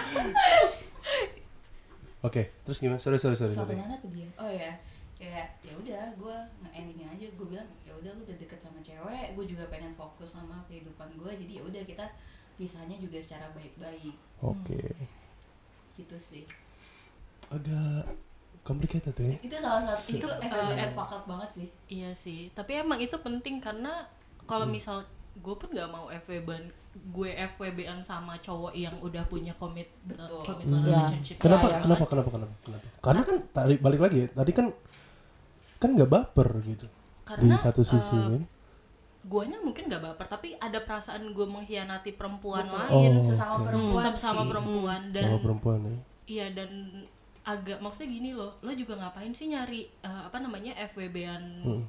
Oke. 2.22 2.54
Terus 2.62 2.78
gimana? 2.78 3.02
Sorry 3.02 3.18
sorry 3.18 3.34
sorry 3.34 3.52
sampai 3.52 3.74
sorry. 3.74 3.82
mana 3.82 3.94
tuh 3.98 4.10
dia 4.14 4.28
oh 4.38 4.50
ya 4.50 4.72
kayak 5.22 5.54
ya 5.62 5.74
udah 5.78 6.02
gue 6.18 6.36
nge-endingnya 6.66 7.06
aja 7.14 7.26
gue 7.30 7.46
bilang 7.46 7.68
ya 7.86 7.94
udah 7.94 8.10
lu 8.18 8.26
udah 8.26 8.36
deket 8.42 8.58
sama 8.58 8.82
cewek 8.82 9.38
gue 9.38 9.44
juga 9.46 9.70
pengen 9.70 9.94
fokus 9.94 10.34
sama 10.34 10.66
kehidupan 10.66 11.14
gue 11.14 11.30
jadi 11.46 11.52
ya 11.58 11.62
udah 11.62 11.82
kita 11.86 12.06
pisahnya 12.58 12.98
juga 12.98 13.22
secara 13.22 13.46
baik-baik 13.54 14.18
Oke. 14.42 14.82
gitu 15.94 16.16
sih 16.18 16.42
Agak 17.54 18.18
complicated 18.66 19.14
ya. 19.14 19.34
itu 19.38 19.56
salah 19.62 19.86
satu 19.94 20.10
itu 20.10 20.26
Itu, 20.26 20.50
uh, 20.50 20.90
fuck 20.90 21.10
up 21.14 21.24
banget 21.30 21.50
sih 21.54 21.68
iya 21.86 22.10
sih 22.10 22.50
tapi 22.50 22.82
emang 22.82 22.98
itu 22.98 23.14
penting 23.22 23.62
karena 23.62 24.10
kalau 24.50 24.66
misal 24.66 25.06
gue 25.34 25.54
pun 25.54 25.68
nggak 25.68 25.88
mau 25.88 26.06
FWB 26.08 26.48
gue 26.92 27.30
FWB-an 27.48 28.00
sama 28.00 28.36
cowok 28.36 28.72
yang 28.72 28.92
udah 28.98 29.24
punya 29.24 29.50
komit 29.54 29.88
Betul. 30.02 30.44
komitmen 30.44 30.82
Iya. 30.82 31.00
relationship 31.00 31.36
Kenapa, 31.38 31.66
Ya, 31.66 31.72
ya. 31.72 31.80
kenapa, 31.80 32.04
kenapa, 32.04 32.28
kenapa, 32.30 32.54
kenapa? 32.60 32.86
Karena 33.00 33.22
kan 33.22 33.36
tadi 33.48 33.74
balik 33.76 34.00
lagi 34.00 34.16
ya. 34.18 34.28
Tadi 34.30 34.52
kan 34.52 34.66
kan 35.76 35.90
nggak 35.90 36.06
baper 36.06 36.48
gitu 36.62 36.86
karena 37.24 37.42
di 37.48 37.56
satu 37.56 37.82
sisi 37.82 38.14
eh, 38.14 38.22
kan. 38.28 38.42
guanya 39.24 39.58
mungkin 39.58 39.86
nggak 39.86 40.02
baper 40.04 40.26
tapi 40.28 40.54
ada 40.56 40.78
perasaan 40.78 41.26
gue 41.28 41.42
mengkhianati 41.44 42.12
perempuan 42.12 42.66
Betul. 42.66 42.78
lain 42.82 43.10
Oh, 43.12 43.24
sesama 43.24 43.54
oke. 43.56 43.66
perempuan 43.66 44.04
sama, 44.04 44.18
sama 44.20 44.42
perempuan 44.44 45.00
dan 45.10 45.22
sama 45.24 45.38
perempuan 45.40 45.78
ya 45.82 45.96
iya 46.24 46.46
dan 46.52 46.70
agak 47.42 47.78
maksudnya 47.78 48.10
gini 48.12 48.30
loh 48.30 48.54
lo 48.58 48.70
juga 48.72 48.94
ngapain 48.96 49.30
sih 49.30 49.48
nyari 49.48 49.90
eh, 49.96 50.22
apa 50.22 50.38
namanya 50.38 50.70
FWB-an 50.84 51.42
Hmm. 51.62 51.82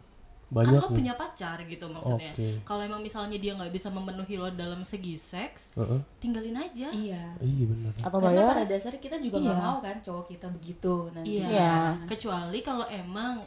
Kan 0.54 0.58
banyak 0.62 0.78
lo 0.78 0.88
nih 0.88 0.98
punya 1.02 1.14
pacar 1.14 1.58
gitu 1.60 1.86
maksudnya 1.90 2.32
Oke. 2.32 2.50
kalau 2.62 2.82
emang 2.82 3.02
misalnya 3.02 3.36
dia 3.36 3.58
nggak 3.58 3.74
bisa 3.74 3.90
memenuhi 3.90 4.38
lo 4.38 4.48
dalam 4.48 4.86
segi 4.86 5.18
seks 5.18 5.74
Heeh. 5.74 6.00
tinggalin 6.22 6.54
aja 6.54 6.94
iya 6.94 7.34
iya 7.42 7.66
benar 7.66 7.92
atau 7.98 8.22
karena 8.22 8.30
bayar 8.30 8.46
pada 8.54 8.66
dasarnya 8.70 9.02
kita 9.02 9.18
juga 9.18 9.38
nggak 9.42 9.58
Iya. 9.58 9.66
mau 9.66 9.78
kan 9.82 9.96
cowok 10.00 10.26
kita 10.30 10.48
begitu 10.48 10.94
nanti 11.12 11.42
Iya. 11.42 11.48
Iya. 11.50 11.74
Kecuali 12.06 12.60
kalau 12.62 12.86
emang 12.86 13.42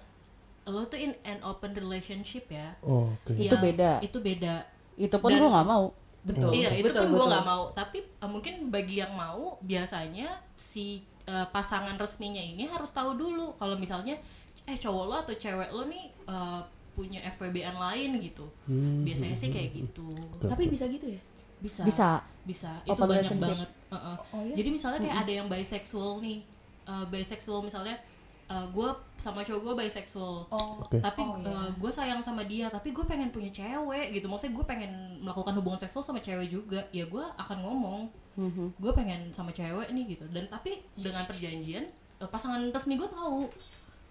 lo 0.66 0.83
tuh 0.85 0.99
in 0.99 1.14
an 1.23 1.38
open 1.47 1.71
relationship 1.73 2.51
ya. 2.51 2.75
oh, 2.83 3.14
oke 3.23 3.38
Itu 3.38 3.55
beda. 3.55 4.03
Itu 4.03 4.19
beda. 4.19 4.66
itu 4.97 5.14
pun 5.14 5.31
gue 5.31 5.47
nggak 5.47 5.69
mau 5.69 5.95
betul 6.27 6.51
iya, 6.51 6.75
itu 6.75 6.90
betul, 6.90 7.07
pun 7.07 7.23
gue 7.23 7.27
nggak 7.31 7.47
mau. 7.47 7.71
Tapi 7.71 8.03
eh, 8.03 8.27
mungkin 8.27 8.66
bagi 8.66 8.99
yang 8.99 9.14
mau, 9.14 9.62
biasanya 9.62 10.42
si 10.59 11.07
eh, 11.23 11.47
pasangan 11.47 11.95
resminya 11.95 12.42
ini 12.42 12.66
harus 12.66 12.90
tahu 12.90 13.14
dulu 13.14 13.55
kalau 13.55 13.79
misalnya 13.79 14.19
eh 14.66 14.75
cowok 14.75 15.05
lo 15.07 15.14
atau 15.23 15.38
cewek 15.38 15.71
lo 15.71 15.87
nih 15.87 16.11
eh, 16.27 16.61
punya 16.97 17.21
FWB-an 17.29 17.77
lain 17.77 18.17
gitu. 18.19 18.49
Hmm, 18.65 19.05
Biasanya 19.05 19.37
sih 19.37 19.53
kayak 19.53 19.77
gitu. 19.77 20.09
tapi 20.41 20.67
bisa 20.67 20.89
gitu 20.89 21.07
ya 21.07 21.21
Bisa. 21.57 21.85
bisa 21.85 22.09
Bisa. 22.43 22.73
Itu 22.83 22.97
Open 22.97 23.13
banyak 23.13 23.37
banget. 23.37 23.69
Heeh. 23.87 24.17
oh 24.33 24.43
iya 24.43 24.55
Jadi 24.57 24.69
misalnya 24.71 24.99
kayak 24.99 25.19
ada 25.21 25.33
yang 25.35 25.47
bisexual 25.47 26.19
nih, 26.19 26.41
uh, 26.85 27.05
bisexual 27.07 27.61
misalnya 27.61 28.01
gue 28.47 28.89
sama 29.19 29.43
cowok 29.43 29.59
gue 29.61 29.75
bisexual, 29.83 30.47
oh 30.47 30.79
Oke. 30.79 31.03
tapi 31.03 31.19
Oh, 31.19 31.35
iya. 31.35 31.67
gue 31.75 31.91
sayang 31.91 32.23
sama 32.23 32.47
dia, 32.47 32.71
tapi 32.71 32.95
gue 32.95 33.03
pengen 33.03 33.27
punya 33.27 33.51
cewek 33.51 34.15
gitu, 34.15 34.31
maksudnya 34.31 34.55
gue 34.55 34.63
pengen 34.63 34.93
melakukan 35.19 35.51
hubungan 35.59 35.75
seksual 35.77 36.07
sama 36.07 36.23
cewek 36.23 36.47
juga, 36.47 36.87
ya 36.95 37.03
gue 37.05 37.25
akan 37.35 37.59
ngomong, 37.59 38.07
Mhm. 38.39 38.79
gue 38.79 38.93
pengen 38.95 39.35
sama 39.35 39.51
cewek 39.51 39.91
nih 39.91 40.15
gitu, 40.15 40.31
dan 40.31 40.47
tapi 40.47 40.79
dengan 40.95 41.27
perjanjian 41.27 41.91
uh, 42.23 42.31
pasangan 42.31 42.71
resmi 42.71 42.95
gue 42.95 43.11
tahu, 43.11 43.51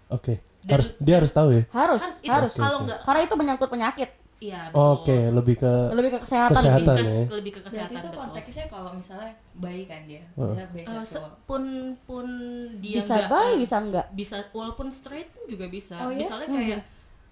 oke 0.08 0.34
Dan- 0.60 0.72
harus 0.72 0.88
dia 0.98 1.14
harus 1.16 1.30
tahu 1.30 1.48
ya 1.50 1.62
harus 1.70 2.02
Harus- 2.02 2.18
itu 2.20 2.32
harus 2.32 2.52
kalau 2.54 2.78
Oke. 2.78 2.84
nggak, 2.84 2.98
karena 3.02 3.20
itu 3.22 3.34
menyangkut 3.34 3.68
penyakit 3.68 4.10
iya 4.36 4.60
betul, 4.68 4.84
oke 4.92 5.16
lebih 5.32 5.54
ke 5.56 5.72
lebih 5.92 6.10
ke 6.12 6.18
kesehatan, 6.20 6.56
Kesehatan. 6.58 6.76
sih 6.76 7.00
Kes- 7.00 7.08
ya. 7.08 7.24
lebih 7.32 7.50
ke 7.50 7.58
berarti 7.58 7.70
kesehatan 7.72 7.96
itu 7.96 8.06
betul. 8.06 8.20
konteksnya 8.20 8.64
kalau 8.68 8.90
misalnya 8.92 9.30
bayi 9.54 9.82
kan 9.84 10.00
dia 10.04 10.22
Heeh. 10.28 10.52
bisa 10.52 10.60
Uh, 10.60 10.68
bisexual 10.68 11.04
se- 11.06 11.34
pun 11.46 11.62
pun 12.02 12.26
dia 12.76 12.96
bisa 12.98 13.14
nggak, 13.16 13.30
baik 13.30 13.54
uh, 13.54 13.58
bisa 13.58 13.76
enggak 13.78 14.06
bisa 14.12 14.36
walaupun 14.52 14.86
straight 14.88 15.28
pun 15.30 15.44
juga 15.46 15.66
bisa 15.66 15.96
Oh, 15.98 16.10
iya? 16.10 16.18
misalnya 16.18 16.48
kayak 16.50 16.80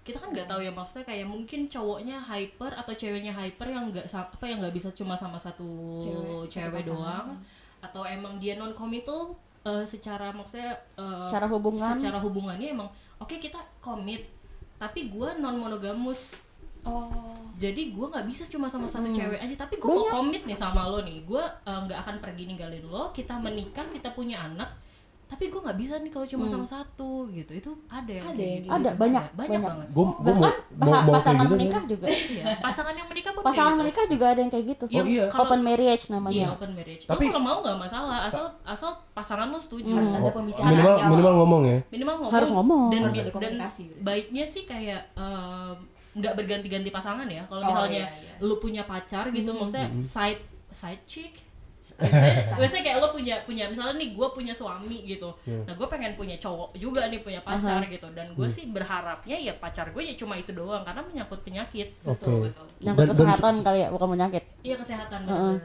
kita 0.01 0.17
kan 0.17 0.29
nggak 0.31 0.47
tahu 0.47 0.61
ya 0.61 0.71
maksudnya 0.71 1.01
kayak 1.03 1.25
mungkin 1.25 1.59
cowoknya 1.65 2.17
hyper 2.23 2.71
atau 2.71 2.93
ceweknya 2.93 3.33
hyper 3.33 3.67
yang 3.67 3.89
nggak 3.89 4.05
apa 4.07 4.45
yang 4.45 4.57
nggak 4.59 4.73
bisa 4.73 4.89
cuma 4.89 5.13
sama 5.13 5.37
satu 5.37 5.65
Cewek, 6.45 6.45
cewek, 6.47 6.83
doang 6.85 7.37
atau 7.81 8.01
emang 8.01 8.37
dia 8.37 8.53
non 8.53 8.73
committal 8.73 9.37
uh, 9.65 9.83
secara 9.83 10.29
maksudnya 10.31 10.77
uh, 10.95 11.25
secara 11.27 11.49
hubungan. 11.49 11.97
secara 11.97 12.21
hubungannya 12.21 12.77
emang 12.77 12.89
oke 13.17 13.35
kita 13.41 13.57
komit 13.81 14.29
tapi 14.77 15.09
gua 15.09 15.33
non 15.35 15.57
monogamus 15.57 16.37
oh. 16.85 17.33
Jadi 17.55 17.95
gua 17.95 18.11
nggak 18.11 18.27
bisa 18.27 18.43
cuma 18.51 18.67
sama 18.67 18.83
satu 18.83 19.07
Hmm. 19.07 19.15
cewek 19.15 19.39
aja 19.39 19.55
tapi 19.63 19.79
gua 19.79 19.95
mau 19.95 20.19
komit 20.19 20.43
nih 20.43 20.59
sama 20.59 20.91
lo 20.91 20.99
nih. 21.07 21.23
Gua 21.23 21.47
uh, 21.63 21.79
nggak 21.87 22.03
akan 22.03 22.15
pergi 22.19 22.51
ninggalin 22.51 22.83
lo 22.83 23.15
kita 23.15 23.39
menikah 23.39 23.87
kita 23.87 24.11
punya 24.11 24.43
anak 24.43 24.75
tapi 25.35 25.51
gua 25.51 25.61
nggak 25.61 25.77
bisa 25.77 25.93
nih 25.99 26.07
kalau 26.09 26.23
cuma 26.23 26.47
sama 26.47 26.63
satu 26.63 27.27
gitu 27.29 27.51
itu 27.51 27.71
ada 27.85 28.07
yang 28.09 28.23
Ada 28.25 28.39
gitu. 28.39 28.65
Hmm. 28.65 28.77
Ada, 28.77 28.89
banyak, 28.95 29.23
banyak, 29.29 29.35
banyak. 29.35 29.61
banget 29.61 29.87
gue 29.91 30.05
gue 30.15 30.33
mau 30.33 30.39
bahkan 30.39 30.55
mau 30.73 30.87
bah- 30.87 31.03
mau 31.03 31.13
pasangan 31.13 31.43
gitu 31.43 31.53
menikah 31.53 31.75
kan 31.75 31.91
juga 31.91 32.07
Iya, 32.07 32.43
pasangan 32.57 32.93
yang 32.95 33.07
menikah 33.07 33.31
pun 33.31 33.41
pasangan 33.43 33.67
gitu. 33.69 33.81
menikah 33.83 34.05
juga 34.07 34.25
ada 34.25 34.39
yang 34.39 34.49
kayak 34.49 34.65
gitu 34.65 34.83
Iya, 34.87 34.95
Oh, 34.95 35.05
iya. 35.05 35.25
kalau- 35.27 35.43
open 35.45 35.59
marriage 35.61 36.03
Iya 36.05 36.13
namanya 36.15 36.47
open 36.49 36.71
marriage. 36.71 37.03
Tapi- 37.03 37.27
kalau 37.27 37.43
mau 37.43 37.57
nggak 37.59 37.77
masalah, 37.77 38.17
asal 38.23 38.45
asal 38.63 38.89
pasangan 39.11 39.47
lo 39.47 39.59
setuju. 39.59 39.91
harus 39.91 40.09
ada 40.09 40.23
Oh, 40.23 40.33
pembicaraan 40.33 40.71
minimal 40.71 40.95
awal. 40.95 41.09
minimal 41.11 41.33
ngomong 41.35 41.61
ya 41.63 41.79
Minimal 41.91 42.15
ngomong. 42.17 42.31
Harus 42.31 42.49
ngomong. 42.49 42.83
Dan, 42.87 43.01
Harus 43.03 43.15
dan 43.35 43.53
baiknya 43.99 44.45
sih 44.45 44.63
kayak 44.63 45.01
em, 45.13 45.75
nggak 46.15 46.33
berganti-ganti 46.33 46.89
pasangan 46.89 47.27
ya. 47.27 47.43
Kalau 47.43 47.59
Oh, 47.59 47.67
misalnya 47.67 48.07
iya, 48.07 48.23
iya. 48.23 48.33
lu 48.39 48.55
punya 48.55 48.87
pacar 48.87 49.27
gitu, 49.29 49.51
Hmm. 49.51 49.59
maksudnya 49.59 49.87
side 50.01 50.39
side 50.71 51.03
chick. 51.05 51.33
Biasanya, 51.95 52.41
biasanya 52.59 52.83
kayak 52.83 52.97
lo 52.97 53.07
punya 53.09 53.35
punya 53.41 53.63
misalnya 53.65 53.95
nih 53.95 54.09
gue 54.11 54.27
punya 54.29 54.49
suami 54.51 55.05
gitu, 55.05 55.29
Iya. 55.43 55.61
nah 55.63 55.73
gue 55.73 55.87
pengen 55.87 56.11
punya 56.11 56.35
cowok 56.35 56.73
juga 56.73 57.05
nih 57.05 57.19
punya 57.19 57.39
pacar 57.39 57.85
gitu, 57.85 58.07
dan 58.11 58.27
gue 58.27 58.43
Hmm. 58.43 58.51
sih 58.51 58.65
berharapnya 58.67 59.37
ya 59.37 59.53
pacar 59.53 59.89
gue 59.89 60.01
ya 60.01 60.13
cuma 60.13 60.33
itu 60.33 60.51
doang 60.51 60.81
karena 60.81 61.01
menyangkut 61.01 61.39
penyakit, 61.41 61.93
betul 62.01 62.41
Oke. 62.41 62.49
betul 62.49 62.67
yang 62.79 62.93
Dan- 62.93 63.05
dan- 63.05 63.11
kesehatan 63.13 63.53
kali 63.61 63.79
ya 63.79 63.89
bukan 63.89 64.07
penyakit. 64.11 64.43
Iya 64.61 64.75
kesehatan 64.75 65.19
bener 65.23 65.61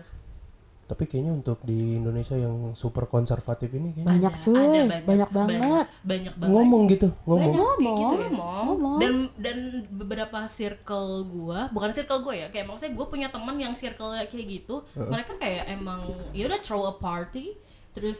tapi 0.90 1.06
kayaknya 1.06 1.30
untuk 1.30 1.62
di 1.62 2.02
Indonesia 2.02 2.34
yang 2.34 2.74
super 2.74 3.06
konservatif 3.06 3.70
ini 3.70 3.94
kayaknya 3.94 4.10
banyak 4.10 4.34
cuy 4.42 4.58
ada 4.58 4.82
banyak, 5.06 5.30
banget. 5.30 5.86
banyak 6.02 6.34
banget. 6.34 6.50
Ngomong 6.50 6.82
gitu 6.90 7.08
ngomong. 7.22 7.46
Banyak 7.46 7.62
kayak 7.62 7.94
gitu 7.94 8.14
ya? 8.18 8.30
ngomong. 8.34 8.64
Ngomong. 8.66 8.98
dan 8.98 9.12
dan 9.38 9.58
beberapa 9.86 10.38
circle 10.50 11.22
gua 11.30 11.70
bukan 11.70 11.90
circle 11.94 12.26
gue 12.26 12.34
ya 12.42 12.46
kayak 12.50 12.66
maksudnya 12.66 12.98
gue 12.98 13.06
punya 13.06 13.28
teman 13.30 13.54
yang 13.54 13.70
circle 13.70 14.10
kayak 14.18 14.46
gitu. 14.50 14.82
Mereka 14.98 15.38
kayak 15.38 15.70
emang 15.70 16.10
ya 16.34 16.50
udah 16.50 16.58
throw 16.58 16.90
a 16.90 16.94
party 16.98 17.54
terus 17.94 18.18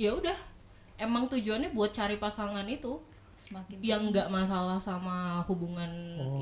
ya 0.00 0.16
udah 0.16 0.36
emang 0.96 1.28
tujuannya 1.28 1.76
buat 1.76 1.92
cari 1.92 2.16
pasangan 2.16 2.64
itu. 2.64 2.96
Semakin 3.36 3.76
yang 3.84 4.02
nggak 4.10 4.32
masalah 4.32 4.80
sama 4.80 5.44
hubungan 5.46 5.86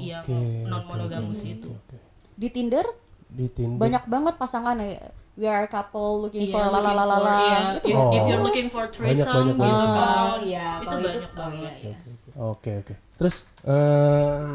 yang 0.01 0.23
Oke, 0.25 0.65
non 0.65 0.87
monogamus 0.89 1.43
oke, 1.43 1.53
itu. 1.53 1.69
oke. 1.69 1.99
di 2.39 2.49
Tinder 2.49 2.87
di 3.35 3.47
Tinder 3.49 3.77
banyak 3.77 4.05
banget 4.07 4.35
pasangan 4.37 4.79
ya. 4.79 5.11
We 5.35 5.45
are 5.45 5.67
a 5.67 5.69
couple 5.69 6.23
looking 6.23 6.47
Iya, 6.47 6.55
for 6.55 6.63
looking 6.65 6.79
for- 6.79 6.95
lalalala 6.95 7.35
iya, 7.43 7.59
itu 7.75 7.87
if, 7.91 7.97
Oh. 7.97 8.11
if 8.13 8.23
you're 8.25 8.39
looking 8.41 8.69
for 8.69 8.85
threesome 8.87 9.35
banyak, 9.51 9.57
gitu 9.57 9.67
banyak. 9.67 9.91
kan. 9.91 10.15
oh 10.25 10.37
iya 10.41 10.67
itu 10.73 10.87
kalau 10.87 10.99
itu 11.01 11.09
banyak 11.11 11.27
oh 11.27 11.35
banget. 11.35 11.73
Iya 11.75 11.91
iya 11.91 12.15
oke 12.41 12.71
oke. 12.81 12.95
Terus 13.15 13.37
eh, 13.65 14.47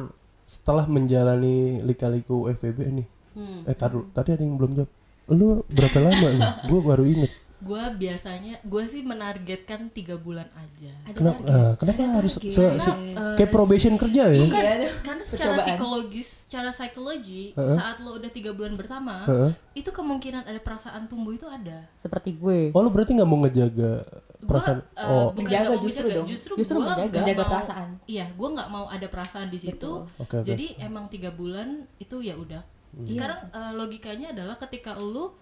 setelah 0.43 0.85
menjalani 0.85 1.57
lika-liku 1.81 2.47
FVB 2.49 2.79
nih 2.95 3.07
Hmm. 3.29 3.61
eh 3.63 3.73
taruh 3.73 4.07
tadi 4.09 4.33
ada 4.33 4.41
yang 4.41 4.55
belum 4.55 4.71
jawab. 4.73 4.91
Lu 5.29 5.61
berapa 5.67 5.99
lama 5.99 6.27
nih? 6.31 6.49
Gue 6.71 6.81
baru 6.81 7.03
inget 7.05 7.31
gue 7.59 7.83
biasanya 7.93 8.55
gue 8.61 8.83
sih 8.83 9.01
menargetkan 9.01 9.87
tiga 9.89 10.15
bulan 10.15 10.47
aja 10.53 10.95
ada 11.03 11.11
kenapa 11.11 11.39
target. 11.41 11.51
eh, 11.53 11.73
kenapa 11.75 11.99
Ada 11.99 12.13
harus 12.15 12.33
target. 12.33 12.53
se- 12.53 12.77
se- 12.81 12.97
Eh, 13.11 13.35
kayak 13.35 13.49
probation 13.49 13.93
kerja 13.95 14.23
ya 14.25 14.41
Bukan, 14.41 14.63
Iya, 14.63 14.89
karena 15.01 15.23
secara 15.23 15.47
percobaan. 15.51 15.67
psikologis, 15.69 16.27
secara 16.41 16.69
psikologi, 16.69 17.43
Heeh. 17.51 17.75
saat 17.75 17.99
lo 17.99 18.15
udah 18.15 18.29
tiga 18.29 18.51
bulan 18.51 18.73
bersama, 18.73 19.23
Heeh. 19.25 19.51
itu 19.75 19.89
kemungkinan 19.89 20.43
ada 20.43 20.55
perasaan 20.57 21.03
tumbuh 21.05 21.31
itu 21.31 21.45
ada. 21.45 21.83
seperti 21.95 22.33
gue 22.33 22.69
oh 22.69 22.79
lu 22.79 22.89
berarti 22.89 23.11
nggak 23.13 23.27
mau 23.27 23.39
ngejaga 23.39 23.91
Gua, 24.39 24.47
perasaan 24.49 24.77
eh, 24.79 25.03
oh 25.05 25.29
Menjaga 25.33 25.51
nggak 25.59 25.67
mau 25.69 25.83
justru 25.83 25.99
menjaga, 26.01 26.15
dong. 26.15 26.27
Justru, 26.27 26.53
Justru 26.55 26.75
gua 26.75 26.85
menjaga. 26.87 27.03
nggak 27.05 27.19
Menjaga 27.19 27.37
mau- 27.37 27.51
perasaan. 27.51 27.89
Iya, 28.05 28.25
gue 28.31 28.49
nggak 28.49 28.69
mau 28.69 28.85
ada 28.87 29.07
perasaan 29.07 29.47
di 29.47 29.59
situ. 29.59 29.91
Oke 30.15 30.33
oke 30.33 30.47
Jadi 30.47 30.65
emang 30.79 31.05
tiga 31.05 31.29
bulan 31.29 31.67
itu 31.97 32.17
ya 32.19 32.33
udah. 32.33 32.63
Iya 32.95 33.09
Sekarang 33.11 33.39
eh, 33.51 33.71
logikanya 33.75 34.27
adalah 34.31 34.55
ketika 34.57 34.95
lu 34.95 35.35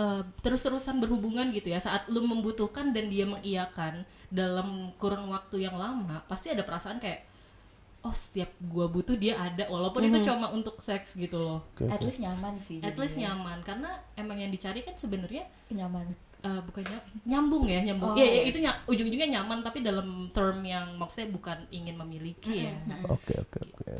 eh, 0.00 0.22
terus-terusan 0.40 0.96
berhubungan 0.96 1.52
gitu 1.52 1.68
ya, 1.68 1.78
saat 1.78 2.08
lu 2.08 2.24
membutuhkan 2.24 2.96
dan 2.96 3.12
dia 3.12 3.28
mengiyakan 3.28 4.08
dalam 4.32 4.96
kurun 4.96 5.28
waktu 5.28 5.68
yang 5.68 5.76
lama, 5.76 6.24
pasti 6.24 6.48
ada 6.48 6.64
perasaan 6.64 6.96
kayak 6.96 7.28
oh 8.00 8.14
setiap 8.16 8.48
gua 8.64 8.88
butuh 8.88 9.12
dia 9.20 9.36
ada. 9.36 9.68
Walaupun 9.68 10.08
itu 10.08 10.24
cuma 10.24 10.48
untuk 10.48 10.80
seks 10.80 11.20
gitu 11.20 11.36
loh. 11.36 11.60
oke 11.76 11.84
at 11.84 12.00
oke. 12.00 12.08
least 12.08 12.20
nyaman 12.24 12.54
sih 12.56 12.80
at 12.80 12.96
least 12.96 13.20
nyaman. 13.20 13.60
Karena 13.60 13.92
emang 14.16 14.40
yang 14.40 14.48
dicari 14.48 14.80
kan 14.80 14.96
sebenarnya 14.96 15.44
kenyamanan 15.68 16.16
uh, 16.44 16.60
bukannya 16.64 16.98
nyambung 17.28 17.68
ya 17.68 17.80
nyambung. 17.84 18.12
Oh, 18.12 18.16
ya, 18.16 18.24
ya, 18.24 18.40
iya. 18.40 18.42
itu 18.48 18.58
ny- 18.64 18.82
ujung-ujungnya 18.88 19.28
nyaman 19.40 19.60
tapi 19.60 19.84
dalam 19.84 20.32
term 20.32 20.64
yang 20.64 20.96
maksudnya 20.96 21.28
bukan 21.28 21.58
ingin 21.68 21.96
memiliki 22.00 22.64
ya. 22.64 22.72
Oke 23.12 23.36
oke 23.36 23.58
oke. 23.68 23.92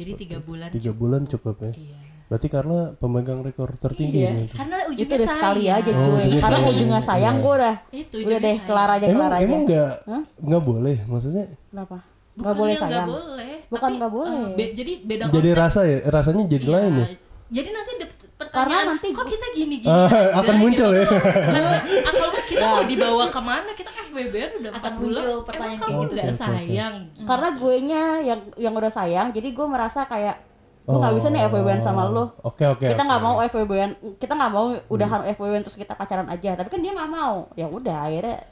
Jadi 0.00 0.10
tiga 0.16 0.38
bulan 0.40 0.72
tiga 0.72 0.92
bulan 0.96 1.28
cukup 1.28 1.68
ya. 1.68 1.72
Iya 1.76 2.11
berarti 2.32 2.48
karena 2.48 2.78
pemegang 2.94 3.40
rekor 3.40 3.76
tertinggi 3.76 4.18
Iya. 4.18 4.30
nih 4.32 4.44
itu. 4.46 4.54
karena 4.54 4.76
itu 4.78 4.88
ujungnya 4.94 5.12
udah 5.14 5.28
sekali 5.28 5.62
sayang. 5.62 5.76
aja 5.76 5.90
Oh, 5.90 5.96
cuy 5.98 6.08
ujungnya 6.16 6.40
karena 6.40 6.56
sayang. 6.56 6.72
ujungnya 6.72 7.00
sayang 7.02 7.34
Iya. 7.34 7.42
gue 7.42 7.52
udah 7.54 7.74
itu 7.92 8.14
udah 8.16 8.38
deh 8.38 8.48
sayang. 8.48 8.64
kelar 8.64 8.88
aja 8.90 9.04
emang 9.04 9.12
kelar 9.18 9.32
aja 9.32 9.44
emang 9.44 9.62
nggak 9.62 9.90
Hah? 10.02 10.22
nggak 10.40 10.62
boleh 10.62 10.96
maksudnya 11.04 11.44
kenapa 11.66 11.96
Bukan 12.32 12.40
nggak 12.42 12.56
boleh 12.56 12.74
sayang 12.74 13.06
boleh 13.06 13.54
Bukan 13.68 13.84
tapi, 13.84 13.98
nggak 13.98 14.12
boleh. 14.14 14.32
uh, 14.34 14.48
be- 14.54 14.72
jadi 14.72 14.92
beda 15.02 15.22
jadi 15.28 15.48
konsep. 15.50 15.60
rasa 15.60 15.80
ya 15.84 15.98
rasanya 16.08 16.42
jadi 16.46 16.64
Iya. 16.64 16.72
lain 16.74 16.92
ya 16.94 17.06
jadi 17.52 17.68
nanti 17.70 17.90
pertanyaan 18.32 18.56
Karena 18.72 18.78
nanti 18.90 19.06
kok 19.08 19.26
kita 19.28 19.46
gini 19.52 19.74
gini 19.78 19.86
Ah, 19.86 20.08
aja, 20.08 20.20
akan 20.34 20.56
muncul 20.58 20.88
gitu. 20.90 21.14
ya. 21.14 21.20
Karena 21.46 21.72
atau 22.02 22.26
enggak 22.26 22.44
kita 22.48 22.64
mau 22.66 22.82
dibawa 22.82 23.24
ke 23.28 23.40
mana 23.40 23.70
kita 23.70 23.90
FWB 24.02 24.34
udah 24.58 24.70
Akan 24.72 24.92
bulan 24.94 25.04
muncul 25.14 25.36
pertanyaan 25.42 25.78
kamu 25.78 25.92
kayak 26.02 26.08
gitu 26.18 26.32
sayang 26.34 26.94
karena 27.22 27.48
gue 27.54 27.74
nya 27.82 28.02
yang 28.22 28.40
yang 28.56 28.72
udah 28.72 28.88
sayang 28.90 29.26
jadi 29.30 29.48
gue 29.48 29.66
merasa 29.66 30.00
kayak 30.04 30.36
gue 30.82 30.90
nggak 30.92 31.08
Oh. 31.08 31.16
bisa 31.16 31.28
nih 31.28 31.42
FWB-an 31.44 31.80
sama 31.80 32.02
lu 32.06 32.26
oke 32.40 32.64
oke 32.68 32.84
kita 32.84 32.98
nggak 33.00 33.16
oke. 33.16 33.26
mau 33.28 33.36
FWB-an 33.40 33.90
kita 34.16 34.32
nggak 34.32 34.50
mau 34.50 34.66
udahan 34.86 35.20
FWB 35.28 35.54
terus 35.62 35.76
kita 35.76 35.92
pacaran 35.92 36.26
aja 36.26 36.52
tapi 36.52 36.68
kan 36.68 36.78
dia 36.78 36.90
nggak 36.90 37.06
mau 37.08 37.46
ya 37.52 37.66
udah 37.66 37.98
akhirnya 38.02 38.42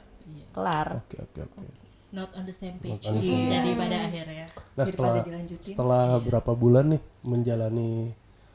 kelar 0.49 0.87
oke 0.97 1.17
oke 1.21 1.39
oke 1.43 1.65
not 2.09 2.31
on 2.33 2.43
the 2.43 2.51
same 2.53 2.75
page 2.77 2.99
Not 2.99 3.03
on 3.05 3.13
the 3.13 3.23
same 3.25 3.47
jadi 3.49 3.69
pada 3.73 3.97
akhirnya 4.01 4.43
Nah 4.43 4.55
Daripada 4.77 4.87
setelah 4.87 5.11
dilanjutin. 5.21 5.63
setelah 5.65 6.03
berapa 6.17 6.51
bulan 6.53 6.85
nih 6.89 7.01
menjalani 7.21 7.91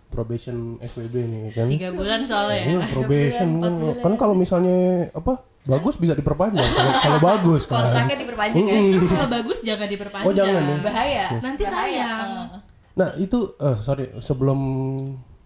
probation 0.06 0.56
FWB 0.78 1.14
nih 1.22 1.42
kan? 1.52 1.66
tiga 1.66 1.88
bulan 1.90 2.20
soalnya 2.22 2.56
ya 2.56 2.66
Iya 2.66 2.80
probation 2.86 3.48
bulan, 3.54 3.60
kan. 3.62 3.72
bulan. 3.82 4.02
kan 4.02 4.12
kalau 4.16 4.34
misalnya 4.34 4.78
apa 5.10 5.32
bagus 5.62 5.96
bisa 5.96 6.14
diperpanjang 6.14 6.62
kalau 6.70 6.92
kalau 6.96 7.18
bagus 7.20 7.62
kan. 7.64 7.82
kontraknya 7.82 8.16
diperpanjang 8.18 8.64
justru 8.64 9.04
kalau 9.06 9.28
bagus 9.30 9.58
jangan 9.60 9.86
diperpanjang 9.86 10.24
Oh, 10.24 10.32
jangan 10.32 10.62
ya? 10.62 10.76
bahaya 10.80 11.24
Nanti 11.38 11.62
Bahaya. 11.62 11.74
sayang. 11.74 12.28
Heeh. 12.46 12.60
Nah 12.96 13.12
itu 13.20 13.54
eh 13.60 13.78
sorry 13.84 14.08
sebelum 14.24 14.58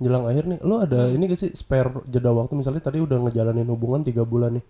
jelang 0.00 0.24
akhir 0.24 0.48
nih 0.48 0.58
lo 0.64 0.80
ada 0.80 1.12
ini 1.12 1.28
gak 1.28 1.36
sih 1.36 1.50
spare 1.52 1.92
jeda 2.08 2.32
waktu? 2.32 2.56
Misalnya 2.56 2.80
tadi 2.80 3.02
udah 3.04 3.20
ngejalanin 3.26 3.68
hubungan 3.68 4.00
tiga 4.00 4.24
bulan 4.24 4.56
nih 4.56 4.64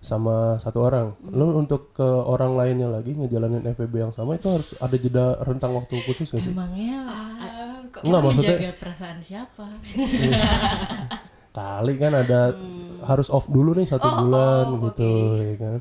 sama 0.00 0.58
satu 0.58 0.82
orang. 0.82 1.14
Lo 1.30 1.54
untuk 1.54 1.94
ke 1.94 2.02
orang 2.04 2.58
lainnya 2.58 2.90
lagi 2.90 3.14
ngejalanin 3.14 3.62
FVB 3.70 3.94
yang 4.08 4.12
sama 4.16 4.34
itu 4.34 4.50
harus 4.50 4.74
ada 4.82 4.96
jeda 4.98 5.38
rentang 5.46 5.78
waktu 5.78 5.94
khusus 6.02 6.26
gak 6.32 6.42
sih? 6.42 6.50
emangnya 6.50 7.06
Ah, 7.06 7.80
kok 7.92 8.02
Enggak 8.02 8.20
kita 8.20 8.26
maksudnya 8.26 8.56
menjaga 8.56 8.72
perasaan 8.82 9.18
siapa? 9.22 9.66
Kali 11.60 11.94
kan 12.02 12.12
ada 12.18 12.40
harus 13.06 13.28
off 13.30 13.46
dulu 13.46 13.78
nih 13.78 13.86
satu 13.86 14.08
Oh, 14.10 14.16
bulan 14.26 14.64
oh, 14.74 14.78
gitu 14.90 15.10
ya 15.38 15.54
kan? 15.60 15.78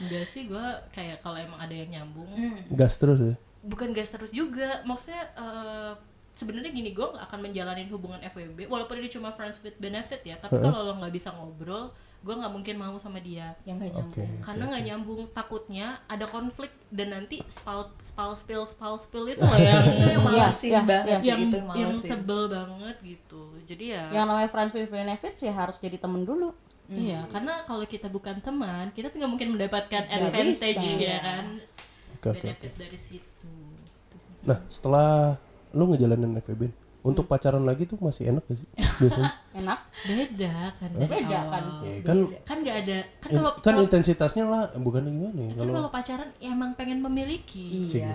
Enggak 0.00 0.24
sih 0.24 0.48
gue 0.48 0.66
kayak 0.88 1.20
kalau 1.20 1.36
emang 1.36 1.60
ada 1.60 1.74
yang 1.76 1.90
nyambung. 2.00 2.32
Gas 2.72 2.96
terus 2.96 3.20
ya 3.20 3.36
bukan 3.62 3.90
gas 3.90 4.10
terus 4.10 4.30
juga. 4.30 4.82
Maksudnya 4.82 5.22
eh, 5.32 5.92
sebenarnya 6.32 6.70
gini 6.70 6.90
gue 6.90 7.04
nggak 7.04 7.24
akan 7.24 7.40
menjalanin 7.42 7.88
hubungan 7.88 8.20
FWB 8.22 8.64
walaupun 8.66 8.96
ini 8.96 9.06
cuma 9.06 9.30
friends 9.30 9.60
with 9.60 9.76
benefit 9.76 10.22
ya. 10.22 10.36
Tapi 10.36 10.58
kalau 10.58 10.82
lo 10.82 10.92
nggak 10.96 11.10
bisa 11.10 11.30
ngobrol 11.30 11.90
gue 12.22 12.30
nggak 12.30 12.50
mungkin 12.50 12.78
mau 12.78 12.94
sama 12.96 13.18
dia. 13.18 13.50
Yang 13.62 13.76
gak 13.80 13.90
nyambung. 13.92 14.14
Oke 14.14 14.24
karena 14.40 14.62
nggak 14.64 14.84
nyambung 14.84 15.20
takutnya 15.28 15.86
ada 16.06 16.22
konflik 16.24 16.70
dan 16.88 17.10
nanti 17.10 17.42
spal 17.46 17.90
spal 17.98 18.30
spill 18.32 18.62
spal 18.62 18.94
spill 18.94 19.26
itu 19.26 19.42
loh 19.42 19.58
yang 19.66 19.82
itu 19.82 20.06
yang 20.08 20.22
malesin 20.22 20.70
Iya, 20.70 20.80
banget 20.82 21.06
yang 21.18 21.20
gitu 21.40 21.56
yang 21.58 21.66
yang 21.74 21.90
malesin. 21.90 22.08
sebel 22.08 22.42
banget 22.46 22.96
gitu. 23.02 23.42
Jadi 23.64 23.84
ya 23.90 24.04
Yang 24.12 24.24
namanya 24.24 24.48
friends 24.48 24.72
with 24.72 24.86
benefits 24.86 25.40
ya 25.40 25.50
harus 25.52 25.76
jadi 25.76 25.98
temen 25.98 26.22
dulu. 26.22 26.54
iya 26.88 27.24
karena 27.26 27.64
kalau 27.64 27.82
kita 27.84 28.06
bukan 28.06 28.36
teman 28.38 28.92
kita 28.92 29.08
tuh 29.08 29.16
nggak 29.16 29.32
mungkin 29.32 29.48
mendapatkan 29.56 30.02
advantage 30.04 30.76
bisa. 30.76 31.00
ya 31.00 31.18
kan 31.18 31.44
oke 32.22 32.30
oke. 32.30 32.46
Benefit 32.46 32.72
dari 32.78 32.98
situ 32.98 33.50
nah 34.42 34.58
setelah 34.66 35.34
lo 35.70 35.82
ngejalanin 35.86 36.38
FVB 36.38 36.62
untuk 37.02 37.26
pacaran 37.26 37.62
lagi 37.62 37.82
tuh 37.82 37.98
masih 37.98 38.30
enak 38.30 38.46
gak 38.46 38.62
sih? 38.62 38.68
Biasanya? 39.02 39.30
Enak. 39.58 39.78
beda 40.02 40.54
kan 40.72 40.88
dari 40.92 41.10
Beda 41.10 41.38
kan. 41.44 41.62
ya, 41.82 41.92
kan 42.00 42.16
kan 42.42 42.56
nggak 42.62 42.76
ada 42.78 42.98
kan 43.18 43.28
in- 43.28 43.36
kalau 43.36 43.50
kan 43.52 43.62
kalau- 43.64 43.82
intensitasnya 43.82 44.44
lah 44.46 44.70
bukan 44.78 45.02
gimana 45.04 45.34
ya 45.36 45.50
kan 45.50 45.58
kalau 45.60 45.72
kalau 45.76 45.90
pacaran 45.90 46.28
ya 46.38 46.50
emang 46.50 46.70
pengen 46.74 47.02
memiliki. 47.02 47.90
Iya. 47.90 48.14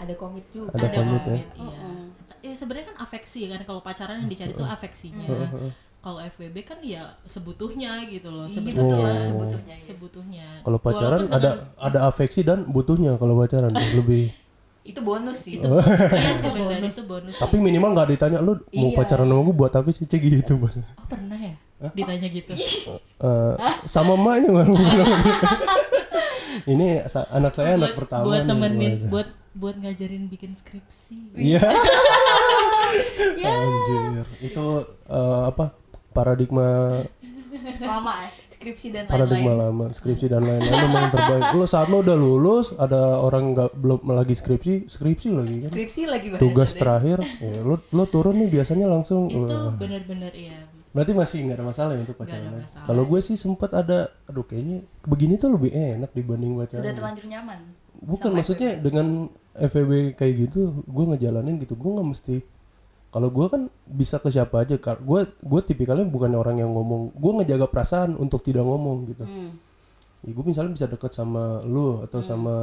Ada 0.00 0.16
komit 0.16 0.48
juga. 0.50 0.72
Ada 0.72 0.88
komit 0.90 1.22
ya. 1.22 1.36
iya. 1.36 1.88
Ya, 2.40 2.52
sebenarnya 2.52 2.92
kan 2.92 2.96
afeksi 3.00 3.48
kan 3.48 3.60
kalau 3.62 3.80
pacaran 3.80 4.20
yang 4.20 4.28
dicari 4.28 4.52
tuh 4.52 4.64
afeksinya 4.64 5.24
kalau 6.04 6.20
FWB 6.20 6.56
kan 6.62 6.78
ya 6.78 7.16
sebutuhnya 7.24 8.04
gitu 8.04 8.28
loh 8.28 8.44
Iya, 8.44 8.60
betul 8.60 8.84
Oh. 9.00 9.24
sebutuhnya 9.24 9.72
iya. 9.72 9.80
sebutuhnya 9.82 10.46
Kalau 10.60 10.76
pacaran 10.78 11.20
Walaupun 11.24 11.32
ada 11.34 11.50
dengan- 11.56 11.80
ada 11.80 11.98
afeksi 12.04 12.40
dan 12.42 12.58
butuhnya 12.66 13.16
kalau 13.16 13.34
pacaran 13.34 13.72
lebih. 13.96 14.28
itu 14.84 15.00
bonus 15.00 15.38
sih 15.40 15.56
itu 15.56 15.64
iya 16.12 16.36
sih 16.36 16.50
benar 16.52 16.76
itu 16.84 17.02
bonus 17.04 17.32
Tapi 17.34 17.56
minimal 17.56 17.90
nggak 17.90 18.08
ditanya 18.10 18.38
lu 18.38 18.60
mau 18.68 18.84
Iya. 18.86 18.96
pacaran 18.98 19.24
sama 19.24 19.40
gue 19.42 19.56
buat 19.56 19.72
apa 19.72 19.88
sih 19.88 20.04
cek 20.04 20.20
gitu 20.20 20.60
oh 20.60 20.68
pernah 21.08 21.40
ya 21.40 21.56
ditanya 21.90 22.28
gitu 22.28 22.52
Eh, 23.18 23.54
sama 23.86 24.12
emaknya 24.14 24.52
baru 24.54 24.72
bilang. 24.78 25.08
Ini 26.64 27.04
anak 27.30 27.52
saya 27.52 27.74
anak 27.74 27.92
buat, 27.92 27.98
pertama 27.98 28.24
buat 28.26 28.40
nih, 28.40 28.48
temenin 28.50 28.92
Bos. 28.98 29.08
buat 29.10 29.28
buat 29.54 29.74
ngajarin 29.78 30.24
bikin 30.26 30.52
skripsi 30.52 31.32
Iya. 31.34 31.64
Anjir. 33.42 34.26
Itu 34.42 34.64
eh, 35.06 35.42
apa? 35.46 35.72
Paradigma 36.14 37.02
Lama 37.82 38.12
ya. 38.22 38.28
skripsi 38.54 38.88
dan 38.96 39.04
paradigma 39.04 39.52
lain-lain 39.52 39.76
lama 39.76 39.86
skripsi 39.92 40.26
dan 40.30 40.40
lain-lain 40.40 40.72
memang 40.88 41.02
yang 41.04 41.12
terbaik. 41.12 41.44
Lo 41.52 41.64
saat 41.68 41.92
lo 41.92 42.00
udah 42.00 42.16
lulus 42.16 42.72
ada 42.80 43.20
orang 43.20 43.52
nggak 43.52 43.70
belum 43.76 44.00
lagi 44.08 44.32
skripsi 44.32 44.88
skripsi 44.88 45.28
lagi 45.36 45.56
kan. 45.68 45.70
skripsi 45.74 46.02
lagi 46.08 46.26
tugas 46.40 46.72
deh. 46.72 46.80
terakhir 46.80 47.18
ya, 47.44 47.60
lo 47.60 47.76
lo 47.92 48.04
turun 48.08 48.40
nih 48.40 48.48
biasanya 48.48 48.88
langsung 48.88 49.28
itu 49.28 49.58
benar-benar 49.76 50.32
iya 50.32 50.64
berarti 50.94 51.10
masih 51.10 51.42
nggak 51.50 51.58
ada 51.58 51.66
masalah 51.66 51.92
untuk 51.98 52.14
pacaran 52.14 52.62
kalau 52.86 53.02
gue 53.02 53.18
sih 53.18 53.34
sempat 53.34 53.74
ada 53.74 54.14
aduh 54.30 54.46
kayaknya 54.46 54.86
begini 55.02 55.34
tuh 55.34 55.50
lebih 55.50 55.74
enak 55.74 56.14
dibanding 56.14 56.54
sudah 56.54 56.70
pacaran 56.70 56.94
terlanjur 56.94 57.26
nyaman 57.26 57.58
bukan 57.98 58.30
maksudnya 58.30 58.78
dengan 58.78 59.26
FVB 59.58 60.14
kayak 60.14 60.34
gitu 60.46 60.86
gue 60.86 61.04
ngejalanin 61.10 61.58
gitu 61.58 61.74
gue 61.74 61.90
nggak 61.98 62.08
mesti 62.14 62.36
kalau 63.14 63.30
gue 63.30 63.46
kan 63.46 63.62
bisa 63.86 64.18
ke 64.18 64.26
siapa 64.26 64.66
aja 64.66 64.74
gue 64.74 65.20
gue 65.30 65.60
tipikalnya 65.62 66.02
bukan 66.02 66.34
orang 66.34 66.58
yang 66.58 66.74
ngomong 66.74 67.14
gue 67.14 67.32
ngejaga 67.38 67.70
perasaan 67.70 68.18
untuk 68.18 68.42
tidak 68.42 68.66
ngomong 68.66 69.06
gitu. 69.06 69.22
Hmm. 69.22 69.54
ya, 70.26 70.34
gue 70.34 70.42
misalnya 70.42 70.74
bisa 70.74 70.90
deket 70.90 71.14
sama 71.14 71.62
lu 71.62 72.02
atau 72.02 72.18
sama 72.18 72.54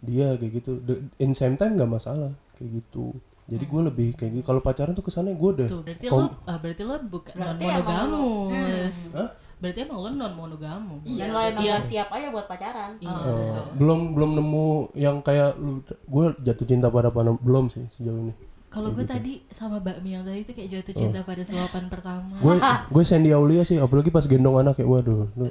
dia 0.00 0.32
kayak 0.40 0.64
gitu. 0.64 0.80
The- 0.80 1.04
in 1.20 1.36
same 1.36 1.60
time 1.60 1.76
nggak 1.76 1.92
masalah 1.92 2.32
kayak 2.56 2.80
gitu. 2.80 3.12
Jadi 3.46 3.68
gue 3.68 3.82
lebih 3.84 4.08
kayak 4.16 4.40
gitu. 4.40 4.44
Kalau 4.48 4.64
pacaran 4.64 4.96
tuh 4.96 5.04
kesannya 5.04 5.36
gue 5.36 5.50
deh 5.60 5.68
tuh 5.68 5.84
berarti 5.84 6.06
Kom- 6.08 6.24
lo 6.24 6.48
ah, 6.48 6.56
berarti 6.56 6.82
lo 6.82 6.94
bukan 7.04 7.32
non 7.36 7.44
Berarti 7.44 7.64
monogamus. 7.68 8.96
Hah? 9.12 9.30
berarti 9.56 9.78
emang 9.84 9.98
lo 10.00 10.08
non 10.08 10.32
monogamus. 10.32 11.04
Dan 11.04 11.28
lo 11.36 11.40
emang 11.44 11.64
Iya. 11.68 11.76
gak 11.76 11.84
siap 11.84 12.08
aja 12.16 12.32
buat 12.32 12.48
pacaran. 12.48 12.96
Iya. 12.96 13.12
Oh, 13.12 13.76
belum 13.76 14.16
belum 14.16 14.30
nemu 14.40 14.66
yang 14.96 15.20
kayak 15.20 15.60
lu. 15.60 15.84
Gue 16.08 16.32
jatuh 16.40 16.64
cinta 16.64 16.88
pada 16.88 17.12
panah 17.12 17.36
belum 17.36 17.68
sih 17.68 17.84
sejauh 17.92 18.24
ini 18.24 18.45
Kalau 18.76 18.92
gue 18.92 19.08
tadi 19.08 19.40
sama 19.48 19.80
bakmi 19.80 20.12
yang 20.12 20.20
tadi 20.20 20.44
itu 20.44 20.52
kayak 20.52 20.68
jatuh 20.68 20.92
cinta 20.92 21.24
pada 21.24 21.40
suapan 21.40 21.88
pertama. 21.88 22.36
gue 22.36 22.54
gue 22.92 23.04
Sandy 23.08 23.32
Aulia 23.32 23.64
sih 23.64 23.80
apalagi 23.80 24.12
pas 24.12 24.28
gendong 24.28 24.60
anak 24.60 24.76
kayak 24.76 24.84
waduh 24.84 25.32
lu 25.32 25.48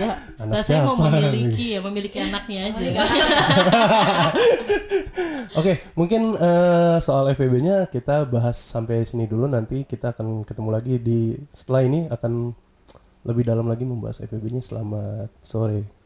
Iya. 0.00 0.16
anak 0.40 0.64
Rasanya 0.64 0.88
mau 0.88 0.96
memiliki 0.96 1.76
ya, 1.76 1.84
memiliki 1.84 2.18
anaknya 2.24 2.72
aja. 2.72 2.80
Oke, 5.60 5.84
mungkin 5.92 6.40
eh, 6.40 6.96
soal 7.04 7.36
FVB-nya 7.36 7.92
kita 7.92 8.24
bahas 8.24 8.56
sampai 8.56 9.04
sini 9.04 9.28
dulu. 9.28 9.44
Nanti 9.44 9.84
kita 9.84 10.16
akan 10.16 10.48
ketemu 10.48 10.68
lagi 10.72 10.94
di 10.96 11.36
setelah 11.52 11.84
ini 11.84 12.08
akan 12.08 12.56
lebih 13.28 13.44
dalam 13.44 13.68
lagi 13.68 13.84
membahas 13.84 14.24
FVB-nya. 14.24 14.64
Selamat 14.64 15.28
sore. 15.44 15.99